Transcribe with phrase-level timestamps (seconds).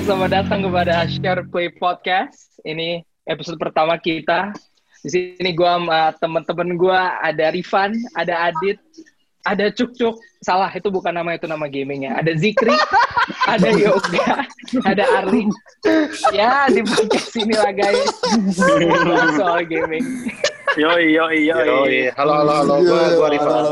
[0.00, 2.56] selamat datang kepada Share Play Podcast.
[2.64, 4.48] Ini episode pertama kita.
[5.04, 8.80] Di sini gue sama temen-temen gue ada Rifan, ada Adit,
[9.44, 10.16] ada Cuk Cuk.
[10.40, 12.16] Salah, itu bukan nama itu nama gamingnya.
[12.16, 12.72] Ada Zikri,
[13.52, 14.48] ada Yoga,
[14.88, 15.52] ada Arli.
[16.32, 18.08] Ya, di podcast ini lah guys.
[19.36, 20.04] Soal gaming.
[20.78, 21.66] Yoi, yoi, yoi.
[21.66, 21.96] Yoi.
[22.14, 22.74] Halo, halo, halo.
[22.86, 23.62] Gua, gua Rifan.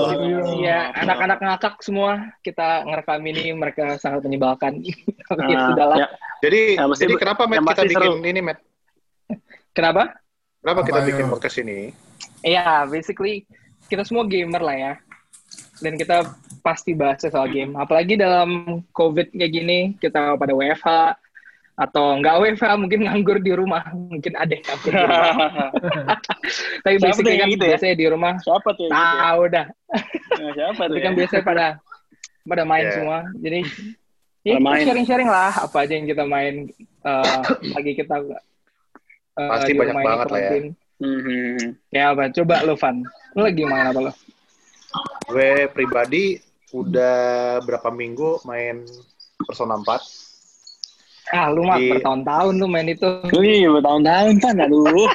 [0.59, 4.83] Iya, anak-anak ngakak semua kita ngerekam ini mereka sangat menyebalkan.
[5.33, 5.97] Oke, Ah, sudahlah.
[6.03, 6.07] ya.
[6.43, 8.27] Jadi, pasti- jadi kenapa Matt kita bikin seru.
[8.27, 8.59] ini, Matt?
[9.71, 10.03] Kenapa?
[10.59, 11.95] Kenapa kita bikin podcast ini?
[12.43, 13.47] Iya, basically
[13.87, 14.93] kita semua gamer lah ya.
[15.79, 16.27] Dan kita
[16.61, 17.79] pasti bahas soal game.
[17.79, 21.15] Apalagi dalam COVID kayak gini, kita pada WFH
[21.79, 23.87] atau nggak WFH, mungkin nganggur di rumah.
[23.95, 25.35] Mungkin ada yang nganggur di rumah.
[26.85, 27.71] Tapi Siapa basically kan gitu ya?
[27.79, 28.33] biasanya di rumah.
[28.43, 28.87] Siapa tuh?
[28.91, 29.65] yang gitu ya?
[30.43, 30.95] Nah, Siapa tuh?
[30.99, 31.19] Tapi kan ya?
[31.23, 31.67] biasanya pada
[32.49, 32.95] pada main Yeah.
[32.99, 33.19] semua.
[33.39, 33.61] Jadi
[34.47, 36.73] ya sharing-sharing lah apa aja yang kita main
[37.05, 37.43] eh,
[37.77, 38.17] lagi kita
[39.37, 40.51] eh, Pasti banyak banget lah ya.
[40.99, 41.79] Mhm.
[41.95, 42.27] Ya apa?
[42.35, 42.97] Coba lu Van.
[43.39, 44.13] Lu lagi main apa lo?
[45.31, 46.41] Gue pribadi
[46.75, 48.83] udah berapa minggu main
[49.47, 50.28] Persona 4.
[51.29, 53.09] Ah, lu mah bertahun-tahun lu main itu.
[53.37, 55.09] Wih, bertahun-tahun kan, aduh.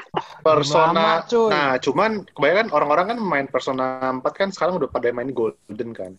[0.46, 1.50] Persona, Lama, cuy.
[1.50, 6.14] nah cuman kebanyakan orang-orang kan main Persona 4 kan sekarang udah pada main Golden kan.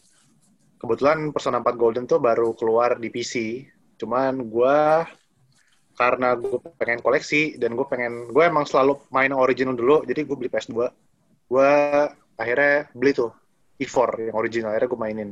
[0.83, 3.65] Kebetulan Persona 4 Golden tuh baru keluar di PC.
[3.95, 5.07] Cuman gua
[5.95, 10.35] karena gue pengen koleksi dan gue pengen gue emang selalu main original dulu jadi gue
[10.35, 10.91] beli PS2
[11.47, 11.73] gue
[12.35, 13.31] akhirnya beli tuh
[13.79, 15.31] E4 yang original akhirnya gue mainin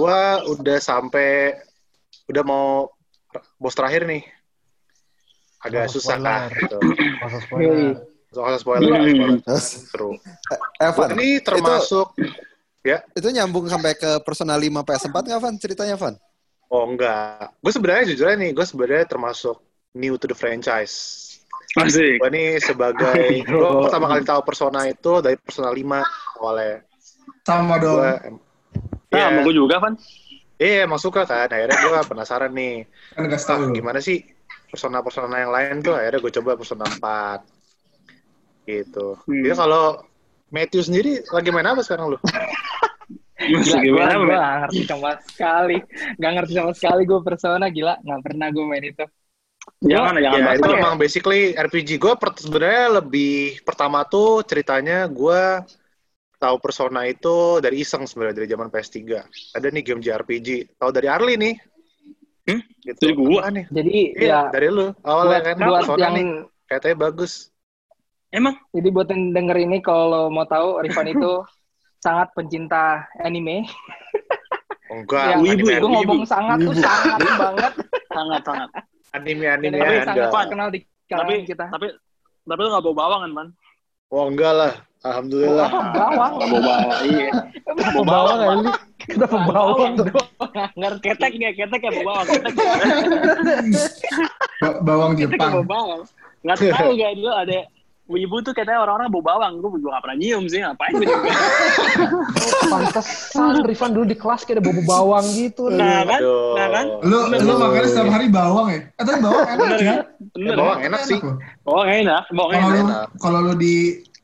[0.00, 1.60] gue udah sampai
[2.32, 2.88] udah mau
[3.56, 4.22] bos terakhir nih
[5.60, 6.50] agak Oh, susah kan spoiler.
[6.58, 6.78] gitu
[7.22, 7.92] Masa spoiler.
[8.30, 9.10] soal spoiler, Hmm.
[9.10, 9.38] spoiler.
[9.42, 10.10] Terus, seru
[10.78, 12.06] Evan, ini termasuk
[13.12, 15.54] itu nyambung sampai ke Persona 5 PS4 nggak, Van?
[15.56, 16.14] Ceritanya, Van?
[16.66, 19.58] oh enggak gue sebenarnya jujur aja nih gue sebenarnya termasuk
[19.92, 21.26] new to the franchise
[21.74, 22.18] Asik.
[22.18, 25.82] gue nih sebagai gue pertama kali tahu persona itu dari persona 5
[26.38, 26.86] awalnya
[27.42, 27.98] Sama dong.
[27.98, 28.12] gue
[29.10, 29.94] Nah, Iya, sama gue juga, Van.
[30.60, 32.84] Iya emang suka kan akhirnya gue penasaran nih
[33.16, 33.72] Kan gak ah, tahu.
[33.72, 34.20] gimana sih
[34.70, 39.42] persona-persona yang lain tuh akhirnya gue coba persona 4 gitu Hmm.
[39.42, 40.04] jadi kalau
[40.50, 42.18] Matthew sendiri lagi main apa sekarang lu?
[43.40, 45.76] Gila, gue gimana, gue gak ngerti sama sekali.
[46.20, 47.94] Gak ngerti sama sekali gue persona gila.
[48.04, 49.04] Gak pernah gue main itu.
[49.80, 50.76] Jangan, jangan ya itu itu.
[50.76, 55.40] emang basically RPG gue sebenarnya lebih pertama tuh ceritanya gue
[56.40, 58.96] tahu persona itu dari iseng sebenarnya dari zaman PS3
[59.52, 61.54] ada nih game JRPG tahu dari Arli nih
[62.40, 62.56] Hmm?
[62.80, 63.38] gitu Dari gua?
[63.44, 66.26] Apaan nih Jadi iya ya dari lu awalnya buat, kan buat persona yang nih
[66.66, 67.32] katanya bagus
[68.32, 68.54] Emang?
[68.72, 71.44] jadi buat yang denger ini kalau mau tahu Rifan itu
[72.04, 73.68] sangat pencinta anime.
[74.88, 75.96] Oh, enggak Ya, wibu anime gue wibu.
[76.00, 77.72] ngomong sangat tuh sangat banget.
[78.08, 78.68] Sangat, sangat.
[79.12, 81.64] anime anime anime ya, sangat enggak terkenal di kalangan Tapi, kita.
[81.68, 81.86] tapi,
[82.40, 83.48] tapi lu gak bawa bawang kan, Man?
[84.10, 86.32] Oh enggak lah alhamdulillah Apa bawang?
[86.36, 87.28] Bawa bawang, iya.
[87.64, 88.70] Kenapa bawang ya lu?
[89.00, 89.92] Kenapa bawang?
[89.96, 91.06] Gak ngerti.
[91.08, 92.26] Ketek ya, ketek ya bawa bawang.
[92.28, 92.54] Ketek
[94.60, 95.52] Ba- bawang ya Jepang.
[95.56, 96.02] bawa bawang.
[96.40, 97.58] Gak tau gak dulu ada
[98.10, 99.52] Wibu tuh katanya orang-orang bawa bawang.
[99.62, 100.58] Gue juga gak pernah nyium sih.
[100.58, 101.30] Ngapain gue juga.
[102.70, 105.70] Pantesan Rifan dulu di kelas kayak ada bau bawang gitu.
[105.70, 106.18] Nah kan?
[106.18, 106.54] Aduh.
[106.58, 106.84] Nah kan?
[107.00, 107.54] Lu lu bener.
[107.56, 108.80] makannya setiap hari bawang ya?
[108.90, 109.86] Eh tapi bawang enak Bener sih.
[109.86, 109.98] kan?
[109.98, 110.86] Eh, Bener bawang kan?
[110.90, 111.18] enak sih.
[111.62, 112.22] Bawang enak.
[112.30, 113.04] Bawang Kalau enak.
[113.16, 113.74] kalau lu di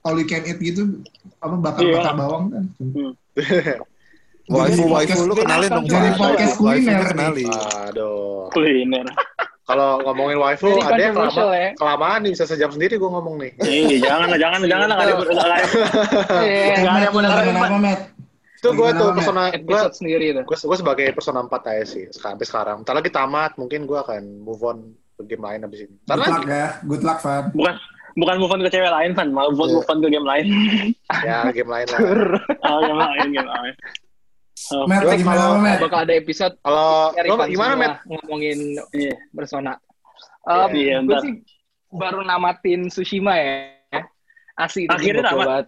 [0.02, 0.82] all you can eat gitu
[1.38, 2.12] apa bakar-bakar Iya.
[2.12, 2.64] bawang kan.
[4.46, 7.02] Waifu, Jadi waifu podcast- lu kenalin dong, jadi podcast Waifu kuliner
[7.90, 9.06] aduh Kuliner.
[9.66, 11.68] Kalau ngomongin waifu Jadi ada yang kelama- ya.
[11.74, 14.96] kelamaan nih bisa sejam sendiri gue ngomong nih Iya, jangan lah, jangan, jangan lah.
[14.96, 15.06] Gak
[15.36, 15.56] ada.
[16.40, 18.00] Iya, Nggak ada yang Matt?
[18.56, 20.42] itu gue tuh persona gue sendiri itu.
[20.42, 23.94] gue gue sebagai persona 4 aja sih sekarang sampai sekarang ntar lagi tamat mungkin gue
[23.94, 24.78] akan move on
[25.14, 26.68] ke game lain abis ini ntar Good lagi luck ya.
[26.82, 27.44] Good luck, Van.
[27.52, 27.74] Bukan,
[28.16, 29.28] bukan move on ke cewek lain, Van.
[29.28, 29.76] Malah move on, Iya.
[29.76, 30.44] move on ke game lain.
[31.22, 32.00] ya game lain lah
[32.66, 33.74] Oh, game lain, game lain.
[34.72, 35.78] Oh, Matt, Gua gimana kalau- lu, Matt?
[35.84, 38.58] Bakal ada episode kalau lo gimana Matt ngomongin
[38.90, 39.14] Iya.
[39.30, 39.72] persona.
[40.46, 41.32] Iya, iya, gue sih
[41.92, 43.68] baru namatin Tsushima ya.
[44.56, 45.64] Asli itu Akhirnya tamat.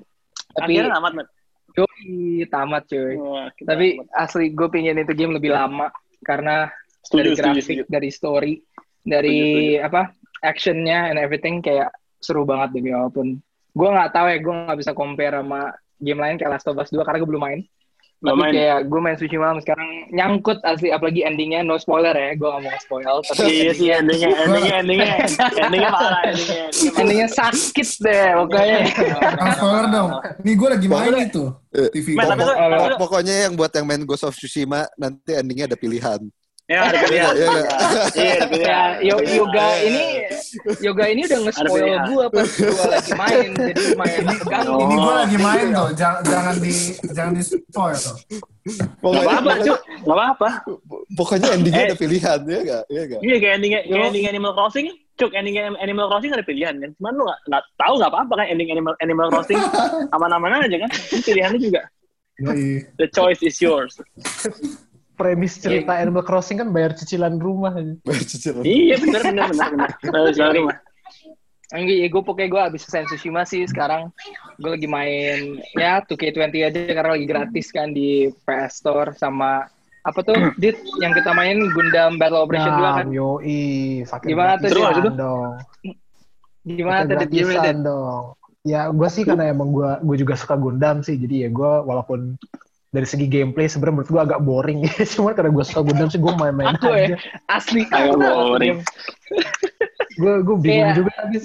[0.56, 1.28] Tapi Akhirnya tamat, Matt.
[1.76, 2.08] yoi,
[2.48, 3.14] tamat cuy.
[3.20, 4.22] Wah, kita Tapi tamat.
[4.24, 5.92] asli gue pengen itu game lebih lama
[6.24, 6.72] karena
[7.04, 7.82] setuju, dari grafik, setuju.
[7.86, 8.52] dari story,
[9.04, 9.36] dari
[9.76, 10.00] Setuju, apa
[10.40, 13.36] actionnya and everything kayak seru banget demi apa pun.
[13.76, 15.70] Gue nggak tahu ya, gue nggak bisa compare sama
[16.00, 17.60] game lain kayak Last of Us 2 karena gue belum main.
[18.18, 18.50] Tapi main.
[18.50, 22.78] kayak gue main Tsushima sekarang nyangkut asli apalagi endingnya no spoiler ya, gue gak mau
[22.82, 23.22] spoil.
[23.22, 25.14] Tapi Iya sih, endingnya, endingnya, endingnya,
[25.54, 26.66] endingnya parah, endingnya.
[26.98, 28.78] endingnya sakit deh pokoknya.
[28.90, 30.08] Jangan spoiler dong.
[30.42, 31.44] Nih gue lagi main itu.
[31.70, 32.06] Eh, TV
[32.98, 36.18] Pokoknya yang buat yang main Ghost of Tsushima nanti endingnya ada pilihan.
[36.68, 37.32] Ya, ada pilihan.
[37.32, 37.62] Iya, iya.
[38.12, 38.90] Iya, ada pilihan.
[39.00, 39.88] Ya, yoga pilihan.
[39.88, 40.04] ini
[40.80, 44.72] yoga ini udah nge-spoil gue pas gue lagi main, jadi lumayan terganggu.
[44.72, 44.84] Oh.
[44.84, 46.72] Ini gue lagi main tuh, jangan, jangan di
[47.12, 48.16] jangan di spoil tuh.
[48.68, 49.80] Gak Pokoknya, apa-apa, Cuk.
[49.80, 50.48] Gak apa-apa.
[51.16, 51.88] pokoknya endingnya Eh.
[51.88, 52.82] ada pilihan, ya gak?
[52.92, 53.20] Iya gak?
[53.24, 54.86] Iya, kayak ending, kayak ending Animal Crossing.
[55.18, 56.90] Cuk, ending Animal Crossing ada pilihan kan.
[57.00, 59.56] Cuman lu gak, gak tahu gak apa-apa kan ending Animal, Animal Crossing.
[60.14, 60.90] Aman-aman aja kan.
[60.92, 61.82] Ini pilihannya juga.
[63.00, 63.96] The choice is yours.
[65.18, 67.74] Premis cerita Animal Crossing kan bayar cicilan rumah.
[68.30, 68.62] Cicilan.
[68.62, 69.50] Iya, bener, bener.
[69.50, 69.90] bener.
[70.06, 70.76] Lalu jalan rumah.
[71.68, 74.08] Enggak, ya gue pokoknya gue abis selesai Tsushima sih sekarang
[74.56, 79.68] gue lagi main ya 2K20 aja karena lagi gratis kan di PS Store sama
[80.00, 80.32] apa tuh
[80.62, 84.00] Dit yang kita main Gundam Battle Operation 2 kan Nah, yoi.
[84.08, 85.12] Pakai Gimana tuh, Dit?
[85.12, 85.52] dong.
[86.64, 88.24] gimana tuh Dit gimana dong.
[88.64, 91.20] Ya, gue sih karena emang gue gue juga suka Gundam sih.
[91.20, 92.40] Jadi ya gue walaupun
[92.88, 94.94] dari segi gameplay sebenarnya menurut gue agak boring ya.
[95.12, 97.16] Cuman karena gue suka Gundam sih gue main-main ya aja.
[97.52, 98.78] asli Agak boring.
[100.16, 101.44] Gue gue bingung Kayak- juga habis.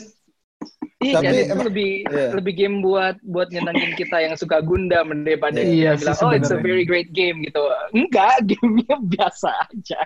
[1.03, 2.27] Iya, Tapi jadi itu emang- lebih iya.
[2.31, 6.31] lebih game buat buat nyenengin kita yang suka Gundam daripada Iya kita bilang sih oh
[6.31, 7.59] it's a very great game gitu.
[7.91, 9.99] Enggak, gamenya biasa aja.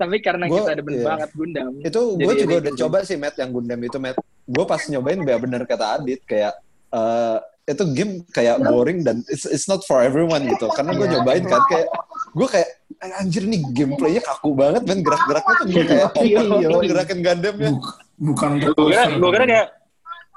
[0.00, 1.04] Tapi karena Gua- kita demen iya.
[1.04, 1.72] banget Gundam.
[1.84, 4.16] Itu gue juga udah coba sih, Matt, yang Gundam itu, Matt.
[4.48, 6.56] Gue pas nyobain bener kata Adit, kayak
[6.96, 7.38] eh
[7.68, 10.66] itu game kayak boring dan it's, it's not for everyone gitu.
[10.72, 11.12] Karena gue Iya.
[11.20, 11.86] nyobain kan kayak
[12.32, 12.68] gue kayak
[12.98, 16.40] "Eh, anjir nih gameplaynya kaku banget, men gerak-geraknya tuh gue kayak Iya.
[16.82, 17.70] gerakan Gundamnya.
[17.70, 19.66] Buk- bukan Gue kira, gue kira kayak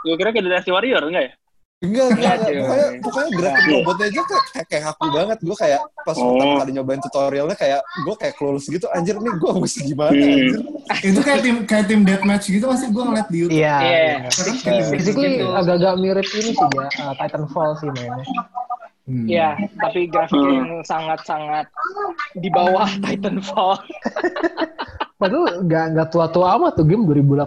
[0.01, 1.31] gue kira kayak Dynasty Warrior enggak ya?
[1.81, 2.61] Enggak, enggak, Iya.
[2.61, 3.73] Pokoknya, pokoknya gerakan Iya.
[3.73, 5.37] robotnya aja kayak, kayak, kayak kaku banget.
[5.41, 6.23] Gue kayak pas Oh.
[6.29, 8.85] pertama kali nyobain tutorialnya kayak gue kayak clueless gitu.
[8.93, 10.21] Anjir nih gue mesti gimana Hmm.
[10.21, 10.59] anjir.
[11.01, 13.57] Itu kayak tim kayak tim deathmatch gitu masih gue ngeliat di YouTube.
[13.57, 13.75] Iya.
[13.81, 13.97] Iya.
[13.97, 14.17] iya.
[14.61, 15.45] Kan Basically Gitu.
[15.49, 18.25] agak-agak mirip ini sih ya, uh, Titanfall sih mainnya.
[19.11, 19.27] Hmm.
[19.27, 20.55] Iya, tapi grafiknya Hmm.
[20.55, 21.65] yang sangat-sangat
[22.33, 23.75] di bawah Titanfall.
[25.13, 27.45] Padahal nggak nggak tua-tua amat tuh game 2018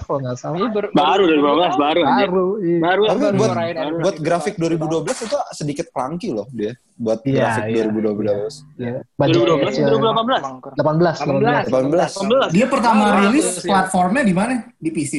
[0.00, 0.56] kalau nggak salah.
[0.56, 2.00] Ini ber- Baru 2015, baru.
[2.02, 2.46] Baru.
[2.58, 2.78] iya.
[2.80, 6.74] Baru, Tapi baru, buat, baru, buat grafik 2012 itu sedikit clunky loh dia.
[6.96, 8.52] Buat Iya, grafik iya, 2012.
[8.74, 8.98] Iya.
[9.12, 9.84] Budget 2012 kecil.
[9.92, 10.42] 2018.
[10.74, 11.62] 18, 18.
[11.68, 12.10] 18.
[12.10, 12.50] 18.
[12.50, 13.68] Dia pertama rilis ya.
[13.68, 14.54] platformnya di mana?
[14.74, 15.14] Di PC.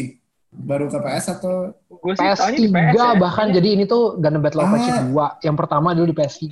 [0.56, 1.74] Baru ke PS atau
[2.14, 3.12] sih taunya PS3 di PS ya.
[3.18, 4.66] bahkan jadi ini tuh Gundam Battle Ah.
[4.68, 5.42] Operation 2.
[5.42, 6.48] Yang pertama dulu di PS3.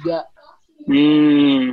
[0.81, 1.63] Hmm.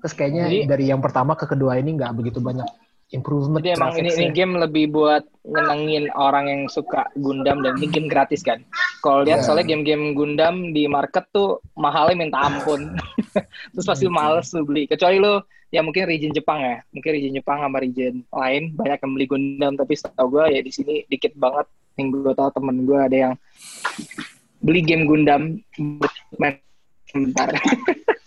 [0.00, 2.64] Terus kayaknya Jadi- dari yang pertama ke kedua ini nggak begitu banyak
[3.10, 3.60] improvement.
[3.60, 8.06] Jadi emang ini, ini game lebih buat nyenengin orang yang suka Gundam dan ini game
[8.06, 8.62] gratis kan.
[8.98, 9.44] Kalau lihat Iya.
[9.44, 12.96] soalnya game-game Gundam di market tuh mahalnya minta ampun.
[13.76, 14.86] Terus pasti males lu beli.
[14.86, 15.36] Kecuali lu
[15.74, 16.76] ya mungkin region Jepang ya.
[16.94, 20.70] Mungkin region Jepang sama region lain banyak yang beli Gundam tapi setahu gue ya di
[20.70, 21.66] sini dikit banget.
[21.98, 23.34] Yang gue tahu temen gue ada yang
[24.62, 25.58] beli game Gundam
[25.98, 26.54] buat main
[27.10, 27.50] sebentar.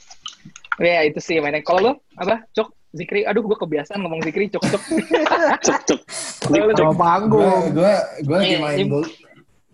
[0.84, 1.64] ya itu sih mainnya.
[1.64, 2.44] Kalau lu apa?
[2.52, 4.84] Cok Zikri, aduh gue kebiasaan ngomong Zikri, cok cok.
[5.88, 6.02] Cok.
[6.08, 7.76] Sama gue panggung.
[7.76, 9.02] gue gue lagi Iya, main iya.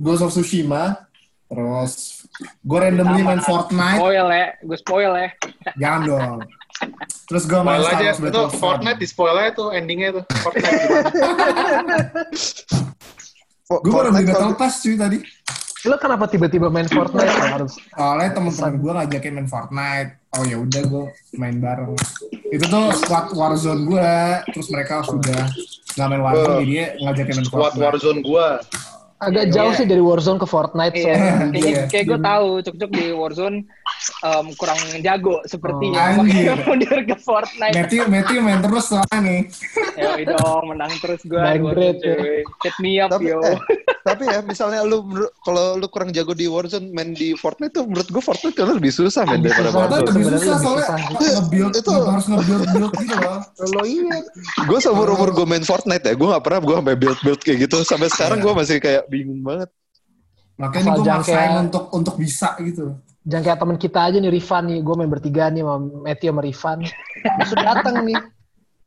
[0.01, 1.09] Ghost of Tsushima
[1.45, 2.25] terus
[2.65, 3.37] gue randomly main.
[3.37, 5.29] Fortnite Spoil ya, gue spoil ya.
[5.77, 6.37] jangan dong
[7.23, 8.41] terus gue main Star aja, Wars itu.
[8.59, 10.23] Fortnite di spoil aja tuh endingnya tuh.
[10.43, 10.83] Fortnite
[13.83, 15.19] gue baru beli Battle Pass cuy tadi
[15.83, 17.75] Lo kenapa tiba-tiba main Fortnite ya harus?
[17.91, 21.91] soalnya temen-temen gue ngajakin main Fortnite oh ya udah gue main bareng
[22.47, 24.11] itu tuh squad Warzone gue
[24.53, 25.43] terus mereka sudah
[25.93, 28.47] nggak main Warzone jadi dia ngajakin main Squad Fortnite Warzone gua.
[29.25, 31.33] Agak jauh sih dari Warzone ke Fortnite Iya, soalnya.
[31.47, 31.83] kayaknya Iya.
[31.87, 33.57] kayak gue tahu cuk-cuk di Warzone
[34.21, 36.01] um, kurang jago sepertinya.
[36.11, 36.21] Oh.
[36.21, 37.73] Makanya mundur ke Fortnite.
[37.73, 39.41] Matthew Matthew main terus soalnya nih
[39.93, 41.37] Ya udah dong, menang terus gue.
[41.37, 42.15] Downgrade, ya.
[42.59, 43.39] Hit me up Tapi, yo.
[43.39, 43.57] eh,
[44.03, 44.99] tapi ya misalnya lu
[45.41, 48.91] kalau lu kurang jago di Warzone main di Fortnite tuh menurut gue Fortnite kalau lebih
[48.91, 50.03] susah main daripada Warzone.
[50.11, 50.87] lebih susah soalnya
[51.39, 53.37] nge-build Itu- harus nge-build build gitu loh
[53.73, 54.19] Lo iya.
[54.67, 57.57] Gue seumur umur gue main Fortnite ya, gue gak pernah gue sampai build build kayak
[57.63, 57.77] gitu.
[57.87, 59.71] Sampai sekarang gue masih kayak bingung banget.
[60.53, 62.93] makanya gue jangan maksain untuk untuk bisa gitu
[63.23, 66.41] Jangan kayak teman kita aja nih Rifan nih, gue main bertiga nih sama Matthew sama
[66.43, 66.77] Rifan.
[67.23, 68.17] Terus lu datang nih.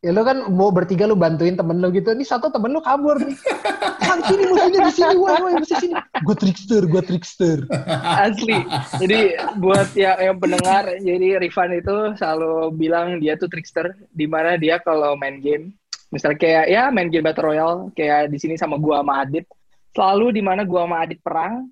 [0.05, 2.13] Ya lu kan mau bertiga lu bantuin temen lu gitu.
[2.13, 3.37] Ini satu temen lu kabur nih.
[4.07, 5.95] Kan sini musuhnya di sini, woi woi mesti sini.
[6.23, 7.59] Gue trickster, gue trickster.
[8.23, 8.63] Asli.
[9.03, 13.99] Jadi buat ya yang pendengar, jadi Rifan itu selalu bilang dia tuh trickster.
[14.15, 15.75] Di mana dia kalau main game,
[16.15, 19.49] misalnya kayak ya main game Battle Royale, kayak di sini sama gua sama Adit.
[19.91, 21.67] Selalu di mana gua sama Adit perang,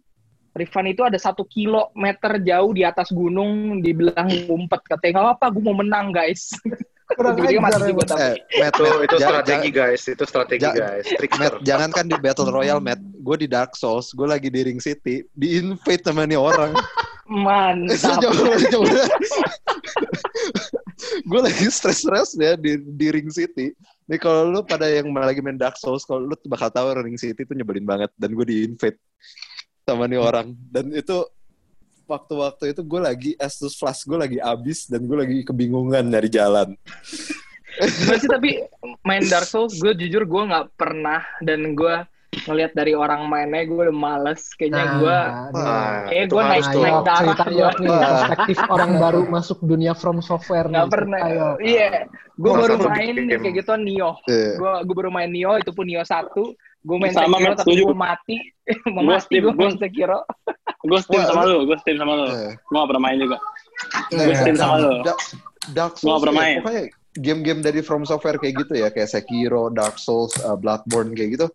[0.54, 4.86] Rifan itu ada satu kilometer jauh di atas gunung, dibilang ngumpet.
[4.86, 6.50] Katanya, nggak apa, gue mau menang guys.
[7.04, 8.20] Kurang ajar juga tapi.
[8.24, 8.34] Eh,
[8.64, 11.04] Matt, Itu Matt, itu ja- strategi guys, itu strategi ja- guys.
[11.04, 11.40] Trickster.
[11.40, 13.00] Matt, jangan kan di Battle Royale, Matt.
[13.20, 16.72] Gue di Dark Souls, gue lagi di Ring City, di invade sama nih orang.
[17.28, 18.20] Mantap.
[18.20, 18.96] coba.
[21.24, 23.72] gue lagi stres-stres ya di, di Ring City.
[24.08, 27.44] Nih kalau lu pada yang lagi main Dark Souls, kalau lu bakal tahu Ring City
[27.44, 28.12] itu nyebelin banget.
[28.16, 28.96] Dan gue di invade
[29.84, 30.52] sama nih orang.
[30.68, 31.24] Dan itu
[32.06, 36.76] waktu-waktu itu gue lagi Estus Flash gue lagi abis dan gue lagi kebingungan dari jalan.
[37.74, 38.50] Gimana sih tapi
[39.02, 41.94] main Dark Souls gue jujur gue nggak pernah dan gue
[42.44, 45.18] ngelihat dari orang mainnya gue udah males kayaknya Nah, gue
[45.54, 49.92] Ah, kayak itu gue naik naik darah cerita gue nih, perspektif orang baru masuk dunia
[49.92, 50.92] From Software nggak nih.
[50.92, 51.48] pernah Ayo.
[51.60, 51.90] iya
[52.32, 53.38] gue Gua baru rasa main game.
[53.38, 54.50] kayak gitu Nio Iya.
[54.54, 56.54] gue gue baru main Nio itu pun Nio satu
[56.84, 58.36] gue main Sama, Sekiro tapi gue mati
[58.96, 60.20] mati Steam, gue main Sekiro
[60.84, 62.26] Gue steam sama lu, gue steam sama lu.
[62.28, 62.60] Iya.
[62.60, 63.36] Gue gak pernah main juga.
[64.12, 65.00] Gue steam sama lu.
[65.00, 65.22] Da-
[65.72, 66.56] Dark Souls pernah ya, main.
[66.60, 66.82] pokoknya
[67.16, 71.46] game-game dari From Software kayak gitu ya, kayak Sekiro, Dark Souls, uh, Bloodborne kayak gitu.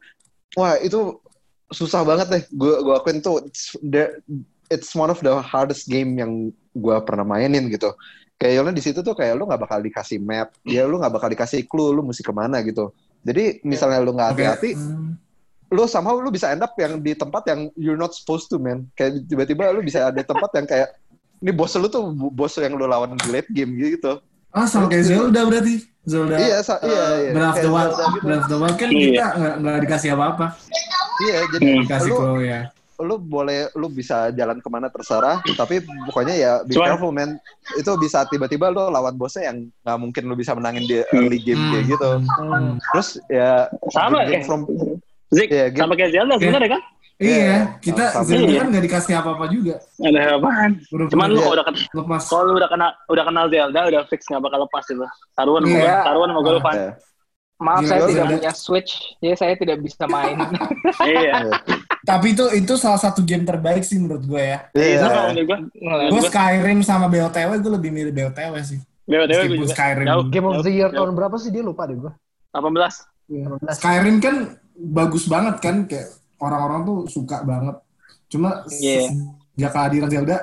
[0.57, 1.21] Wah, itu
[1.69, 2.43] susah banget deh.
[2.57, 4.17] Gue gua akuin tuh it's, the-
[4.73, 7.93] it's one of the hardest game yang gue pernah mainin gitu.
[8.41, 11.29] Kayak Yolnya di situ tuh kayak lu nggak bakal dikasih map, ya lu nggak bakal
[11.29, 12.89] dikasih clue lu mesti ke mana gitu.
[13.21, 15.13] Jadi misalnya lu nggak hati-hati, Hmm.
[15.69, 18.89] lu somehow lu bisa end up yang di tempat yang you're not supposed to man
[18.93, 20.89] kayak tiba-tiba lu bisa ada tempat yang kayak
[21.37, 24.17] ini bos lu tuh bos yang lu lawan di late game gitu
[24.49, 25.85] Ah, sama kayak Zelda berarti.
[26.01, 26.35] Zelda.
[26.35, 27.93] iya sa- iya iya Breath of the Wild.
[28.19, 29.05] Breath of the Wild kan Iya.
[29.05, 29.25] kita
[29.59, 30.45] nggak dikasih apa-apa.
[31.21, 31.81] iya jadi Hmm.
[31.85, 32.61] Dikasih lu clue ya.
[32.99, 37.39] Lu boleh lu bisa jalan ke mana terserah tapi pokoknya ya be Cuman- careful man
[37.73, 41.59] itu bisa tiba-tiba lu lawan bosnya yang nggak mungkin lu bisa menangin di early game
[41.69, 41.89] kayak Hmm.
[41.89, 42.71] gitu Hmm.
[42.91, 44.43] terus ya Sama, game eh.
[44.43, 44.67] from
[45.29, 45.79] Zik, Iya, gitu.
[45.79, 46.81] sama kayak Zelda sebenarnya kan?
[47.19, 47.37] Iya.
[47.37, 48.25] Iya, kita Sama.
[48.25, 48.57] Zelda Iya.
[48.57, 49.75] kan nggak dikasih apa-apa juga.
[49.99, 50.71] Ada apaan?
[50.89, 51.43] Cuman lu Iya.
[51.43, 52.21] kalau udah kenal, lepas.
[52.25, 55.05] kalau lu udah kenal, udah kenal Zelda, udah fix nggak bakal lepas itu.
[55.31, 55.73] Taruhan Iya.
[55.75, 56.71] gue, taruhan sama gue lupa.
[56.73, 56.91] ya.
[57.59, 60.39] maaf Gila, saya tidak punya Switch jadi saya tidak bisa main
[61.11, 61.43] Iya.
[62.09, 64.59] Tapi itu itu salah satu game terbaik sih menurut gue ya.
[64.73, 64.97] Iya, Iya.
[64.99, 65.57] sama menurut gue.
[66.09, 68.79] Gue Skyrim sama BOTW gue lebih milih BOTW sih.
[69.05, 69.73] BWTW gue juga.
[69.73, 70.05] Skyrim.
[70.05, 70.25] Jauh.
[70.27, 71.05] Game of the Year Jauh.
[71.05, 72.09] tahun berapa sih dia lupa deh gue.
[72.49, 73.05] 18.
[73.29, 73.77] 18.
[73.77, 74.35] Skyrim kan
[74.73, 77.77] bagus banget kan kayak orang-orang tuh suka banget.
[78.25, 79.13] Cuma Iya.
[79.53, 80.37] sejak kehadiran Zelda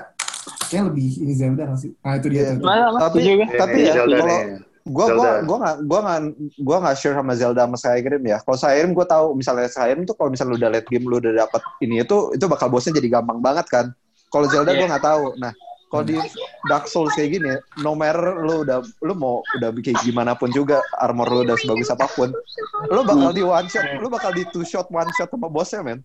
[0.66, 1.90] kayak lebih ini Zelda nggak sih?
[1.98, 2.52] Nah itu dia Iya.
[2.54, 2.66] tuh.
[2.66, 3.46] Nah, Tapi- gue.
[3.48, 4.44] Tapi Ini ya, Zelda kalau-
[4.86, 6.20] gua gua gua nggak gua nggak
[6.62, 8.38] gua nggak sure sama Zelda sama Skyrim ya.
[8.38, 11.32] Kalau Skyrim gua tahu misalnya Skyrim tuh kalau misalnya lu udah late game lu udah
[11.34, 13.86] dapat ini itu itu bakal bosnya jadi gampang banget kan.
[14.30, 14.90] Kalau Zelda gua Iya.
[14.94, 15.24] nggak tahu.
[15.38, 15.52] Nah,
[15.86, 16.18] kalau di
[16.66, 20.78] Dark Souls kayak gini, no matter lu udah lu mau udah kayak gimana pun juga
[20.98, 22.34] armor lu udah sebagus apa pun,
[22.86, 26.02] lu bakal di one shot, lu bakal di two shot one shot sama bosnya men.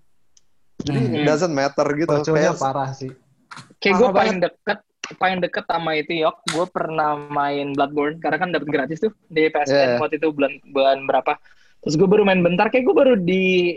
[0.81, 1.15] Jadi Hmm.
[1.17, 2.09] it doesn't matter gitu.
[2.09, 3.09] Boconya Kayak parah sih.
[3.77, 4.79] kayak gue paling deket
[5.17, 6.43] paling deket sama itu yok.
[6.51, 9.99] Gue pernah main Bloodborne karena kan dapet gratis tuh di PSN Yeah.
[9.99, 11.39] waktu itu bulan bulan berapa.
[11.81, 13.75] Terus gue baru main bentar kayak gue baru di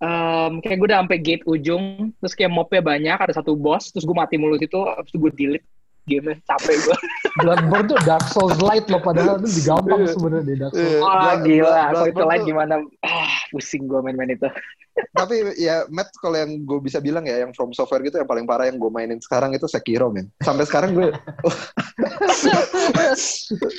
[0.00, 4.08] em, kayak gue udah sampai gate ujung terus kayak mobnya banyak ada satu boss terus
[4.08, 5.66] gue mati mulu situ habis itu gue delete
[6.10, 6.96] game capek gue
[7.40, 10.10] Bloodborne tuh Dark Souls Light loh padahal itu lebih gampang Iya.
[10.12, 10.98] sebenarnya di Dark Souls.
[10.98, 11.70] Wah Blood- gila.
[11.70, 12.74] Blood- kalau itu light gimana
[13.06, 14.48] ah pusing gue main-main itu.
[15.16, 18.44] Tapi ya Matt kalau yang gue bisa bilang ya yang from software gitu yang paling
[18.44, 20.26] parah yang gue mainin sekarang itu Sekiro men.
[20.42, 21.08] Sampai sekarang gue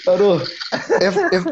[0.07, 0.39] aduh.
[1.03, 1.43] If if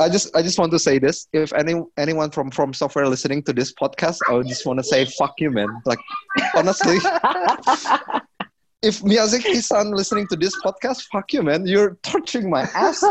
[0.00, 1.26] I just I just want to say this.
[1.34, 5.04] If any anyone from from software listening to this podcast I just want to say
[5.04, 5.68] fuck you man.
[5.84, 6.00] Like
[6.56, 7.02] honestly
[8.82, 11.66] if Miyazaki-san listening to this podcast fuck you man.
[11.66, 13.02] You're torturing my ass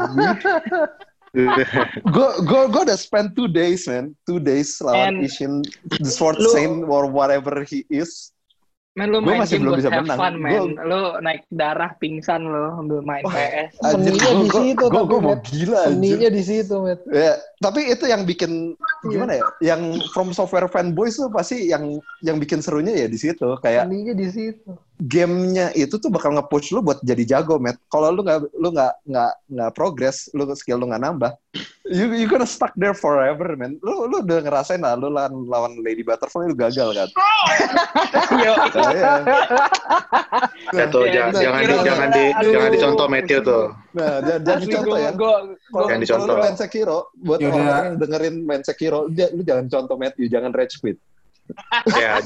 [1.31, 4.11] gue gue gue udah spend two days man.
[4.27, 8.35] Two days lawan Ishin the sword saint or whatever he is
[8.91, 10.19] Men lu Gua main masih game belum bisa have menang.
[10.19, 10.51] fun, men.
[10.51, 13.71] Gua- Lu naik darah pingsan lu ambil main Wah, PS.
[13.79, 15.91] Anjir, Seninya gua- di situ gua- tapi, gua mau gila anjir.
[15.95, 16.99] Seninya di situ, Matt.
[17.07, 18.51] Ya, tapi itu yang bikin
[19.01, 19.45] gimana ya?
[19.63, 19.81] Yang
[20.11, 21.87] from software fanboys tuh pasti yang
[22.19, 23.55] yang bikin serunya ya di situ.
[23.63, 24.71] Kayak Seninya di situ.
[25.01, 27.79] gamenya itu tuh bakal nge-push lu buat jadi jago, Matt.
[27.87, 31.31] Kalau lu nggak lu nggak nggak nggak progress, lu skill lu nggak nambah,
[31.91, 33.75] you you gonna stuck there forever, man.
[33.83, 37.09] Lu lu udah ngerasain lah, lu lawan lawan Lady Butterfly lu gagal kan?
[38.43, 39.13] Yo, Nah, iya.
[40.71, 43.63] Ya jangan, gua jangan, di, jangan, di, jangan dicontoh Matthew tuh.
[43.91, 45.11] Nah, jangan, dicontoh ya.
[45.11, 46.35] Jangan kalau dicontoh.
[46.35, 50.79] lu main Sekiro, buat yang dengerin main Sekiro, dia- lu jangan contoh Matthew, jangan rage
[50.79, 50.97] quit.
[51.99, 52.19] Ya,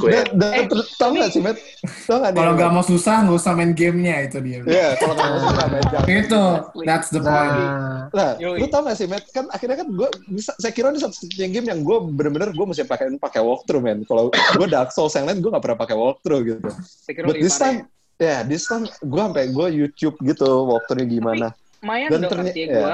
[0.00, 0.32] quit.
[0.36, 0.64] dan Eh,
[0.96, 1.60] tau gak sih, Matt?
[2.08, 2.32] Tau gak?
[2.32, 4.58] Kalau nggak mau susah nggak usah main gamenya itu dia.
[4.64, 6.08] Iya, kalau nggak mau susah main jangan.
[6.08, 6.42] Itu,
[6.88, 7.52] that's the point.
[7.52, 9.24] Nah, Nah, lu tau gak sih, Matt?
[9.30, 13.14] Kan akhirnya kan gue, bisa, Sekiro ini satu-satunya game yang gue bener-bener gue mesti pakai
[13.20, 14.02] pakai walkthrough, man.
[14.02, 16.70] Kalau gue Dark Souls yang lain gue gak pernah pakai walkthrough gitu.
[16.82, 17.86] saya kira But this time,
[18.18, 21.46] ya, this time gue sampai gue YouTube gitu walkthroughnya gimana.
[21.48, 21.50] ya.
[21.80, 22.54] Mayan Dan dong ya.
[22.54, 22.92] gue.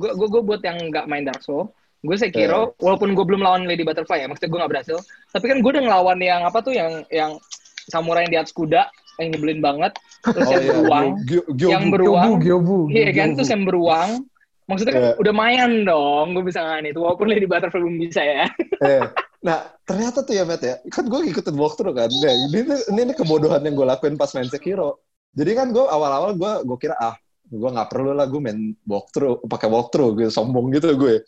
[0.00, 1.68] Gue gue gue buat yang nggak main Dark Souls.
[2.04, 4.96] Gue Sekiro, walaupun gue belum lawan Lady Butterfly ya, maksudnya gue nggak berhasil.
[5.32, 7.40] Tapi kan gue udah ngelawan yang apa tuh, yang yang
[7.88, 8.84] samurai yang di atas kuda.
[9.14, 9.94] yang nyebelin banget.
[10.26, 12.30] Terus Oh yang iya, beruang, Gyo- Gyo- yang beruang,
[12.90, 13.28] iya kan?
[13.38, 14.10] Terus yang beruang.
[14.66, 15.14] Maksudnya kan Iya.
[15.22, 16.98] udah mayan dong, gue bisa nggak itu.
[16.98, 18.50] Walaupun Lady Butterfly belum bisa ya.
[18.82, 19.06] Eh,
[19.44, 20.80] Nah, ternyata tuh ya, Matt ya.
[20.88, 22.08] Kan gue ngikutin walkthrough kan.
[22.10, 25.04] Nah, ini, ini, ini, ini kebodohan yang gue lakuin pas main Sekiro.
[25.30, 27.12] Jadi kan gue awal-awal gue gue kira, ah,
[27.44, 31.20] gue nggak perlu lah gue main walkthrough, pakai walkthrough, gue sombong gitu gue.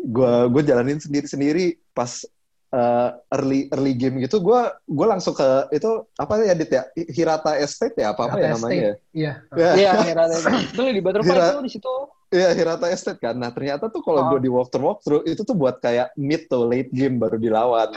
[0.00, 2.24] Gue gue jalanin sendiri-sendiri pas
[2.72, 7.58] uh, early early game gitu, gue gue langsung ke itu apa ya Dit ya Hirata
[7.58, 8.94] Estate ya apa apa ya Hirata namanya ya?
[9.12, 9.32] Iya.
[9.52, 10.36] Ya, Iya, Hirata.
[10.72, 11.94] Itu Lady Butterfly Hira- tuh di situ.
[12.30, 13.34] Iya, Hirata Estate kan.
[13.34, 14.26] Nah, ternyata tuh kalau Oh.
[14.32, 17.90] gue di walkthrough walkthrough itu tuh buat kayak mid to late game baru dilawan.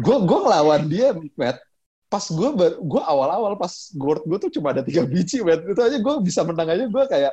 [0.00, 1.60] gue gue ngelawan dia, Matt.
[2.08, 2.48] Pas gue
[2.80, 5.60] gue awal-awal pas gold gue tuh cuma ada tiga biji, Matt.
[5.62, 7.32] Itu aja gue bisa menang aja gue kayak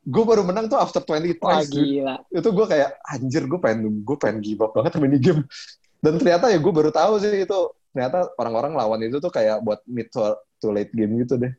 [0.00, 1.68] gue baru menang tuh after 20 Wah, tries.
[1.68, 1.84] dude.
[1.84, 2.16] gila.
[2.32, 5.42] Itu gue kayak anjir gue pengen gue pengen give up banget main game.
[6.00, 7.58] Dan ternyata ya gue baru tahu sih itu
[7.92, 10.22] ternyata orang-orang lawan itu tuh kayak buat mid to,
[10.62, 11.52] to late game gitu deh.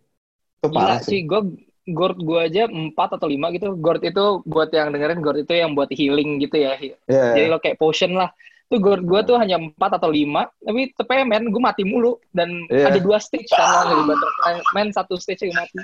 [0.62, 1.29] Itu Gila parah sih, sih.
[1.29, 1.41] gue
[1.89, 3.67] Gord gue aja 4 atau 5 gitu.
[3.77, 6.77] Gord itu buat yang dengerin, Gord itu yang buat healing gitu ya.
[6.77, 6.98] Iya.
[7.38, 8.29] Jadi lo kayak potion lah.
[8.71, 10.47] Tuh gue tuh hanya 4 atau 5.
[10.63, 12.15] Tapi tepe men, gue mati mulu.
[12.31, 12.87] Dan Iya.
[12.87, 14.53] ada dua stage kan lo dari butterfly.
[14.71, 15.75] Men satu stage gue mati.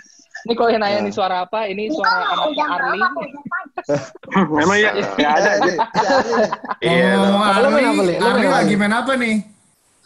[0.47, 1.05] Ini kalau yang nanya Nah.
[1.11, 2.99] nih suara apa, ini suara anaknya Arli.
[4.47, 5.51] Memang ya, ya ada.
[5.59, 5.75] Iya, iya, iya.
[6.79, 7.11] Iya.
[7.27, 8.13] Apa lu main apa, Li?
[8.15, 9.35] Arli, Arli apa, lagi main apa nih?